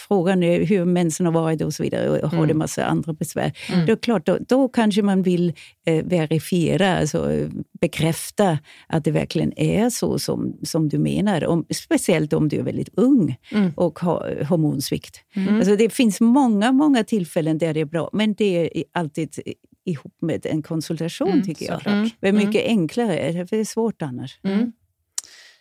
[0.07, 2.09] frågan är hur mensen har varit och så vidare.
[2.09, 2.57] Och har du Mm.
[2.57, 3.51] massa andra besvär?
[3.88, 5.53] Då, är klart, då, då kanske man vill
[5.85, 7.47] eh, verifiera, alltså,
[7.80, 11.45] bekräfta att det verkligen är så som, som du menar.
[11.45, 13.71] Om, speciellt om du är väldigt ung Mm.
[13.75, 15.19] och har hormonsvikt.
[15.36, 15.55] Mm.
[15.55, 19.39] Alltså det finns många, många tillfällen där det är bra, men det är alltid
[19.86, 21.75] ihop med en konsultation Mm, tycker jag.
[21.75, 21.93] såklart.
[21.93, 22.09] Mm.
[22.19, 24.39] Det är mycket enklare, det är svårt annars.
[24.43, 24.71] Mm.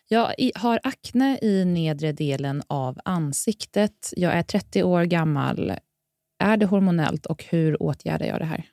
[0.08, 4.12] Jag har akne i nedre delen av ansiktet.
[4.16, 5.72] Jag är 30 år gammal.
[6.38, 8.64] Är det hormonellt och hur åtgärdar jag det här?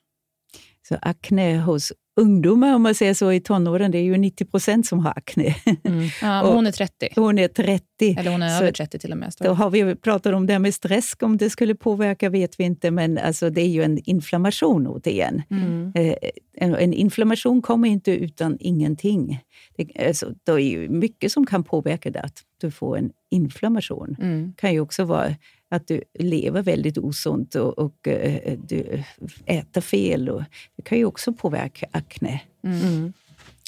[0.88, 4.88] Så akne hos ungdomar, om man säger så, i tonåren, det är ju 90 procent
[4.88, 5.56] som har akne.
[5.84, 6.10] Mm.
[6.22, 8.16] Ja, Och- hon är 30, Hon är 30.
[8.20, 9.34] eller hon är så över 30 till och med.
[9.40, 12.64] Då har vi pratat om det här med stress, om det skulle påverka vet vi
[12.64, 15.42] inte, men alltså det är ju en inflammation återigen.
[15.50, 15.92] Mm.
[15.96, 16.16] Eh,
[16.58, 19.40] en, en inflammation kommer inte utan ingenting.
[19.78, 24.16] Det, alltså, det är ju mycket som kan påverka det, att du får en inflammation.
[24.22, 24.54] Mm.
[24.58, 25.36] Kan ju också vara
[25.76, 29.04] att du lever väldigt osunt och, och eh, du
[29.46, 30.30] äter fel.
[30.30, 30.44] Och
[30.78, 32.42] det kan ju också påverka akne.
[32.64, 33.14] Mm.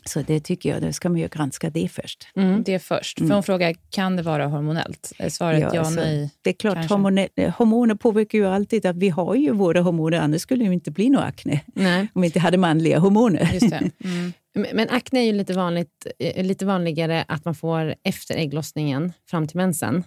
[0.07, 2.27] Så det tycker jag, då ska man ju granska det först.
[2.35, 2.63] Mm.
[2.63, 3.17] Det först.
[3.17, 3.33] För Mm.
[3.35, 5.11] hon frågar, kan det vara hormonellt?
[5.19, 6.31] Är Svaret ja, Ja, alltså, nej.
[6.41, 7.27] Det är klart, hormoner,
[7.57, 8.85] hormoner påverkar ju alltid.
[8.85, 11.61] att Vi har ju våra hormoner, annars skulle det ju inte bli något akne.
[11.65, 12.07] Nej.
[12.13, 13.49] Om vi inte hade manliga hormoner.
[13.53, 13.91] Just det.
[14.57, 14.75] Mm.
[14.77, 19.47] Men akne är ju lite, vanligt, eh, lite vanligare att man får efter ägglossningen fram
[19.47, 20.03] till mensen.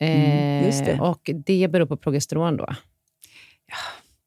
[0.00, 0.92] Mm, just det.
[0.92, 2.66] Eh, Och det beror på progesteron då.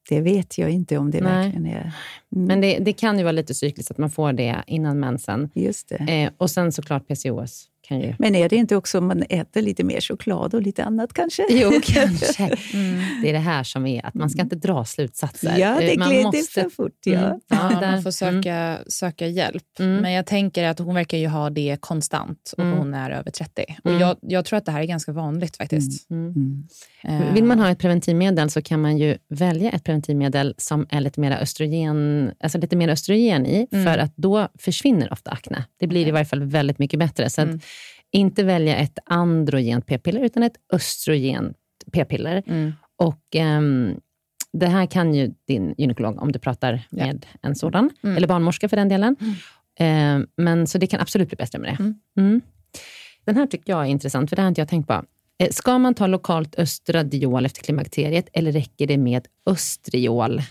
[0.09, 1.31] Det vet jag inte om det Nej.
[1.43, 1.81] verkligen är.
[2.35, 5.49] Mm, Men det, det kan ju vara lite cykliskt att man får det innan mensen.
[5.53, 5.95] just det.
[5.95, 8.15] Eh, och sen såklart PCOS kan ju...
[8.19, 11.45] Men är det inte också om man äter lite mer choklad och lite annat kanske?
[11.49, 12.43] Jo, kanske.
[12.73, 13.01] Mm.
[13.21, 15.57] Det är det här som är att man ska inte dra slutsatser.
[15.57, 16.97] Ja, det man måste- för fort.
[17.05, 17.19] Ja.
[17.19, 17.39] Mm.
[17.47, 19.63] Ja, man får söka, söka hjälp.
[19.79, 19.95] Mm.
[20.01, 22.77] Men jag tänker att hon verkar ju ha det konstant och Mm.
[22.77, 23.65] hon är över 30.
[23.83, 24.01] Och Mm.
[24.01, 26.09] jag, jag tror att det här är ganska vanligt faktiskt.
[26.11, 26.33] Mm.
[26.35, 26.67] Mm.
[27.27, 31.01] Eh, Vill man ha ett preventivmedel så kan man ju välja ett preventivmedel som är
[31.01, 33.85] lite mer östrogen, alltså lite mer östrogen i, Mm.
[33.85, 35.63] för att då försvinner ofta akne.
[35.79, 37.29] Det blir i varje fall väldigt mycket bättre.
[37.29, 37.59] Så Mm.
[38.11, 41.57] Inte välja ett androgent p-piller, utan ett östrogent
[41.91, 42.43] p-piller.
[42.47, 42.73] Mm.
[42.95, 43.99] Och ehm,
[44.53, 47.05] det här kan ju din gynekolog, om du pratar Ja.
[47.05, 48.17] med en sådan, Mm.
[48.17, 49.15] eller barnmorska för den delen.
[49.79, 51.77] Ehm, men Så det kan absolut bli bättre med det.
[51.83, 51.95] Mm.
[52.17, 52.41] Mm.
[53.25, 55.03] Den här tycker jag är intressant, för det har inte jag tänkt på.
[55.39, 60.41] Eh, Ska man ta lokalt östradiol efter klimakteriet eller räcker det med östriol?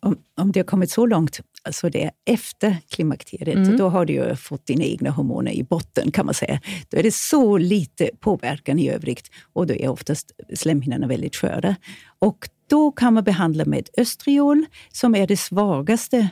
[0.00, 3.76] Om, om det har kommit så långt, alltså det är efter klimakteriet, Mm.
[3.76, 6.60] då har du fått dina egna hormoner i botten kan man säga.
[6.88, 11.76] Då är det så lite påverkan i övrigt och då är oftast slemhinnorna väldigt sköra.
[12.18, 16.28] Och då kan man behandla med östriol som är det svagaste.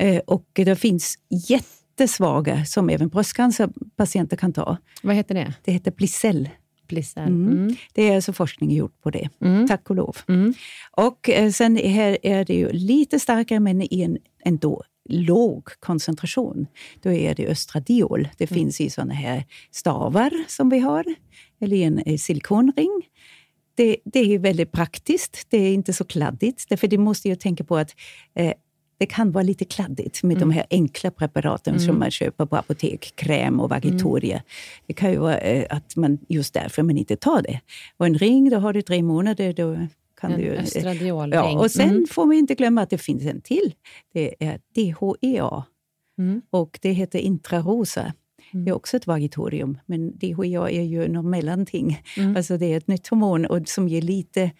[0.00, 4.76] Eh, Och det finns jättesvaga som även bröstcancerpatienter kan ta.
[5.02, 5.54] Vad heter det?
[5.64, 6.48] Det heter Blicell.
[6.90, 7.22] Blisser?
[7.26, 7.52] Mm.
[7.52, 7.76] Mm.
[7.94, 9.68] Det är alltså forskning gjort på det, Mm.
[9.68, 10.16] tack och lov.
[10.28, 10.54] Mm.
[10.96, 16.66] Och eh, sen här är det ju lite starkare, men i en ändå låg koncentration.
[17.02, 18.28] Då är det östradiol.
[18.38, 21.04] Det finns i såna här stavar som vi har,
[21.60, 23.02] eller i en eh, silikonring.
[23.74, 25.46] Det, det är väldigt praktiskt.
[25.50, 26.68] Det är inte så kladdigt.
[26.68, 27.94] Därför det måste ju tänka på att
[28.34, 28.52] eh,
[29.00, 33.12] det kan vara lite kladdigt med de här enkla preparaten som man köper på apotek,
[33.16, 34.42] kräm och Vagitoria.
[34.86, 37.60] Det kan ju vara eh, att man just därför man inte tar det.
[37.96, 39.52] Och en ring, då har du tre månader.
[39.52, 39.86] Då
[40.20, 41.34] kan En du, eh, östradiolring.
[41.34, 42.06] Ja, och sen Mm.
[42.10, 43.74] får vi inte glömma att det finns en till.
[44.12, 45.64] Det är DHEA
[46.18, 46.42] Mm.
[46.50, 48.12] och det heter Intrarosa.
[48.52, 52.02] Det är också ett vagitorium, men DHEA är ju något mellanting.
[52.16, 52.36] Mm.
[52.36, 54.50] Alltså det är ett nytt hormon och som ger lite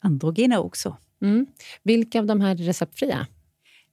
[0.00, 0.96] androgena också.
[1.22, 1.46] Mm.
[1.82, 3.26] Vilka av de här är receptfria?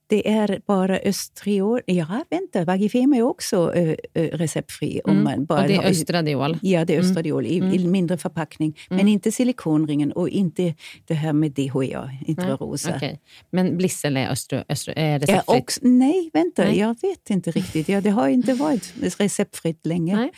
[0.06, 1.80] Det är bara östriol.
[1.86, 5.00] Ja, vänta, Vagifem är också eh, eh, receptfri.
[5.04, 5.24] Om Mm.
[5.24, 6.58] man bara och det är östradiol?
[6.62, 7.10] Ja, det är Mm.
[7.10, 8.78] östradiol i, i mindre förpackning.
[8.88, 9.08] Men Mm.
[9.08, 10.74] inte silikonringen och inte
[11.06, 12.92] det här med DHEA, Intrarosa.
[12.96, 13.20] Okej.
[13.50, 15.62] Men Blissel är, östro, östro, är Ja, receptfritt?
[15.62, 16.78] också, nej, vänta, Nej.
[16.78, 17.88] jag vet inte riktigt.
[17.88, 20.30] Ja, det har inte varit receptfritt länge.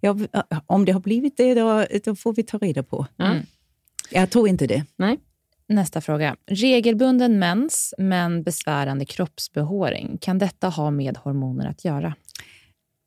[0.00, 0.26] Jag,
[0.66, 3.06] om det har blivit det, då, då får vi ta reda på.
[3.16, 3.34] Ja.
[4.10, 4.84] Jag tror inte det.
[4.96, 5.18] Nej.
[5.68, 6.36] Nästa fråga.
[6.46, 10.18] Regelbunden mens men besvärande kroppsbehåring.
[10.20, 12.14] Kan detta ha med hormoner att göra?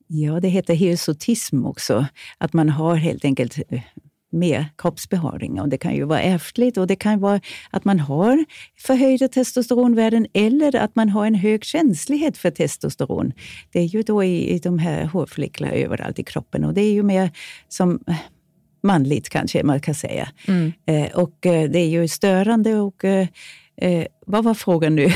[0.07, 2.05] Ja, det heter hirsutism också.
[2.37, 3.81] Att man har helt enkelt eh, med
[4.35, 5.61] mer kroppsbehåring.
[5.61, 8.45] Och det kan ju vara ärftligt och det kan vara att man har
[8.77, 13.33] förhöjda testosteronvärden eller att man har en hög känslighet för testosteron.
[13.71, 16.91] Det är ju då i, i de här hårflicklarna överallt i kroppen och det är
[16.91, 17.31] ju mer
[17.67, 18.15] som eh,
[18.85, 20.29] manligt kanske man kan säga.
[20.47, 20.73] Mm.
[20.85, 23.27] Eh, och eh, det är ju störande och eh,
[24.25, 25.07] vad var frågan nu?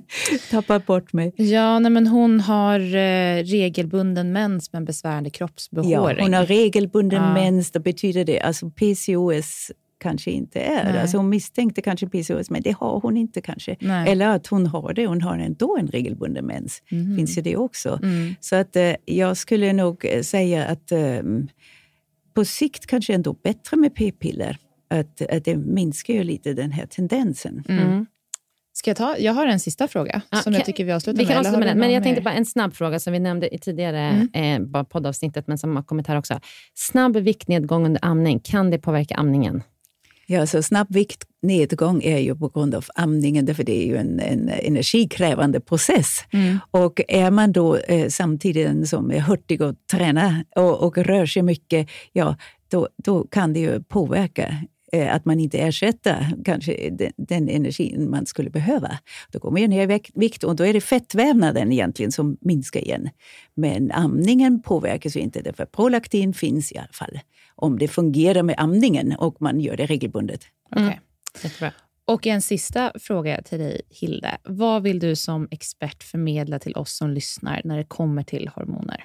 [0.50, 1.32] Tappat bort mig.
[1.36, 6.16] Ja, nej, men hon har eh, regelbunden mens men besvärande kroppsbehåring.
[6.18, 7.34] Ja, hon har regelbunden Ja.
[7.34, 8.40] mens, det betyder det.
[8.40, 9.70] Alltså PCOS
[10.00, 10.84] kanske inte är.
[10.84, 11.00] Nej.
[11.02, 13.76] Alltså hon misstänkte kanske PCOS, men det har hon inte kanske.
[13.80, 14.12] Nej.
[14.12, 16.82] Eller att hon har det, hon har ändå en regelbunden mens.
[16.90, 17.16] Mhm.
[17.16, 17.98] finns ju det också.
[18.02, 18.34] Mm.
[18.40, 21.22] Så att eh, jag skulle nog säga att eh,
[22.38, 24.56] på sikt kanske ändå bättre med p-piller.
[24.90, 27.64] Att, att det minskar ju lite den här tendensen.
[27.68, 28.06] Mm.
[28.72, 29.16] Ska jag ta?
[29.18, 31.38] Jag har en sista fråga Ja, som jag tycker vi avslutar Vi kan med.
[31.40, 34.28] avsluta med du men jag tänkte bara en snabb fråga som vi nämnde i tidigare
[34.34, 34.74] Mm.
[34.74, 36.40] eh, poddavsnittet, men som har kommit här också.
[36.74, 39.62] Snabb viktnedgång under amning, kan det påverka amningen?
[40.30, 44.20] Ja, så snabb viktnedgång är ju på grund av amningen, därför det är ju en,
[44.20, 46.24] en energikrävande process.
[46.32, 46.58] Mm.
[46.70, 51.26] Och är man då eh, samtidigt en som är hurtig och tränar och, och rör
[51.26, 52.36] sig mycket, ja,
[52.70, 54.56] då, då kan det ju påverka
[54.92, 58.98] eh, att man inte ersätter kanske den, den energin man skulle behöva.
[59.32, 62.36] Då går man ju ner i vik- vikt och då är det fettvävnaden egentligen som
[62.40, 63.08] minskar igen.
[63.54, 67.18] Men amningen påverkas ju inte, därför prolaktin finns i alla fall.
[67.60, 70.40] Om det fungerar med amningen och man gör det regelbundet.
[70.70, 71.00] Okej.
[71.42, 71.72] Jättebra.
[72.04, 74.38] Och en sista fråga till dig, Hilde.
[74.44, 79.04] Vad vill du som expert förmedla till oss som lyssnar när det kommer till hormoner?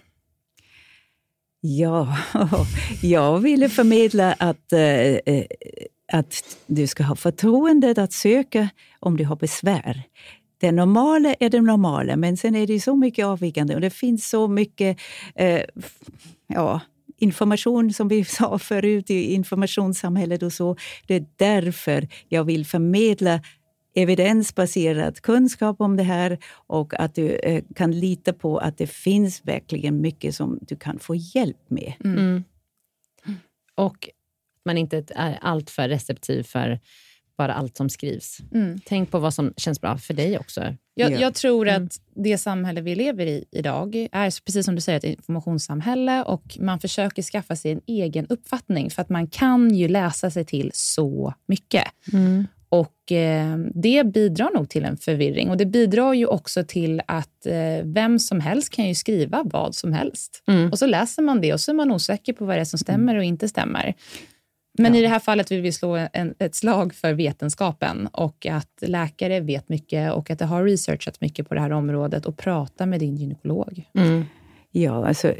[1.61, 2.17] Ja,
[3.01, 5.45] jag ville förmedla att, eh, eh,
[6.11, 10.03] att du ska ha förtroendet att söka om du har besvär.
[10.57, 14.29] Det normala är det normala, men sen är det så mycket avvikande och det finns
[14.29, 14.97] så mycket
[15.35, 15.61] eh,
[16.47, 16.81] ja,
[17.23, 20.75] information som vi sa förut i informationssamhället och så.
[21.07, 23.41] Det är därför jag vill förmedla
[23.95, 29.41] evidensbaserad kunskap om det här och att du eh, kan lita på att det finns
[29.45, 31.93] verkligen mycket som du kan få hjälp med.
[32.03, 32.43] Mm.
[33.75, 34.09] Och
[34.65, 36.79] man inte är alltför receptiv för
[37.43, 38.37] bara allt som skrivs.
[38.53, 38.79] Mm.
[38.85, 40.61] Tänk på vad som känns bra för dig också.
[40.95, 41.19] Jag, Ja.
[41.19, 45.03] jag tror att det samhälle vi lever i idag är, precis som du säger, ett
[45.03, 50.31] informationssamhälle och man försöker skaffa sig en egen uppfattning för att man kan ju läsa
[50.31, 51.83] sig till så mycket.
[52.69, 57.45] Och eh, Det bidrar nog till en förvirring och det bidrar ju också till att
[57.45, 60.43] eh, vem som helst kan ju skriva vad som helst.
[60.47, 60.71] Mm.
[60.71, 62.79] Och så läser man det och så är man osäker på vad det är som
[62.79, 63.93] stämmer och inte stämmer.
[64.77, 68.69] Men i det här fallet vill vi slå en, ett slag för vetenskapen och att
[68.81, 72.85] läkare vet mycket och att det har researchats mycket på det här området och prata
[72.85, 73.89] med din gynekolog.
[73.93, 74.25] Mm.
[74.75, 75.35] Ja, alltså,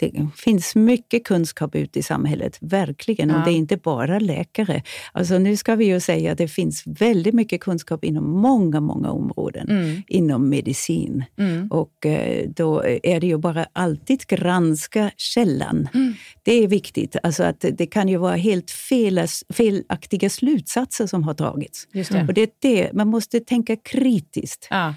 [0.00, 3.28] det finns mycket kunskap ute i samhället, verkligen.
[3.28, 3.38] Ja.
[3.38, 4.82] Och det är inte bara läkare.
[5.12, 9.10] Alltså, nu ska vi ju säga att det finns väldigt mycket kunskap inom många, många
[9.10, 9.70] områden.
[9.70, 10.02] Mm.
[10.08, 11.24] Inom medicin.
[11.38, 11.68] Mm.
[11.70, 15.88] Och eh, då är det ju bara alltid granska källan.
[15.94, 16.14] Mm.
[16.42, 17.16] Det är viktigt.
[17.22, 21.88] Alltså att det kan ju vara helt felas, felaktiga slutsatser som har dragits.
[21.92, 22.24] Just det.
[22.28, 24.66] Och det är det, man måste tänka kritiskt.
[24.70, 24.94] Ja,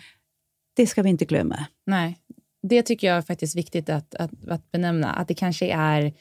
[0.76, 1.66] Det ska vi inte glömma.
[1.86, 2.18] nej.
[2.64, 5.14] Det tycker jag är faktiskt viktigt att, att, att benämna.
[5.14, 6.14] Att det kanske är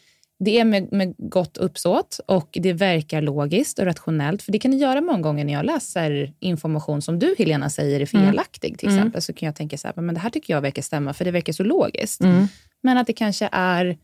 [0.45, 4.43] det är med, med gott uppsåt och det verkar logiskt och rationellt.
[4.43, 8.01] För det kan det göra många gånger när jag läser information som du, Helena, säger
[8.01, 8.78] är felaktig.
[8.78, 8.99] Till Mm.
[8.99, 11.24] exempel så kan jag tänka så här, men det här tycker jag verkar stämma, för
[11.24, 12.20] det verkar så logiskt.
[12.20, 12.47] Mm.
[12.82, 13.99] Men att det kanske är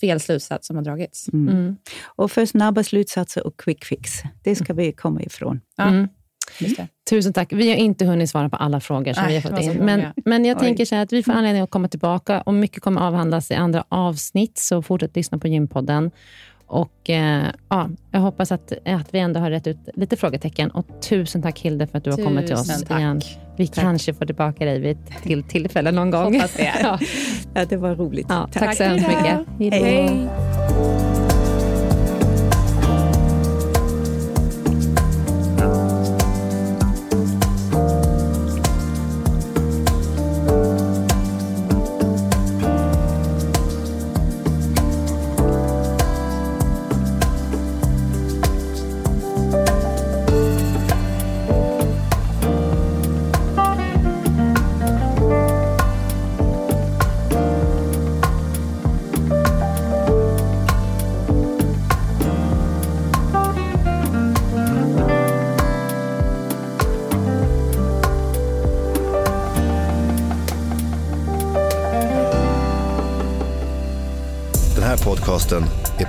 [0.00, 1.28] fel slutsats som har dragits.
[1.32, 1.76] Mm.
[2.04, 4.10] Och för snabba slutsatser och quick fix.
[4.42, 5.60] Det ska vi komma ifrån.
[5.76, 6.06] Ja,
[6.60, 6.88] Mm.
[7.10, 7.52] Tusen tack.
[7.52, 9.84] Vi har inte hunnit svara på alla frågor som Nej, vi har fått in.
[9.84, 10.60] Men, men jag Oj.
[10.60, 13.84] tänker så att vi får anledning att komma tillbaka och mycket kommer avhandlas i andra
[13.88, 16.10] avsnitt, så fortsätt lyssna på Gympodden.
[16.66, 20.70] Och eh, ja, jag hoppas att, att vi ändå har rätt ut lite frågetecken.
[20.70, 22.98] Och tusen tack Hilde för att du har kommit till oss Tusen tack.
[22.98, 23.20] igen.
[23.56, 26.34] Vi kanske får tillbaka dig vid ett till tillfälle någon gång.
[26.34, 26.72] Hoppas det.
[26.82, 26.98] ja.
[27.54, 28.26] Ja, det var roligt.
[28.28, 29.46] Ja, tack, Tack, så hemskt mycket.
[29.58, 29.70] Hej.
[29.70, 31.11] Hej.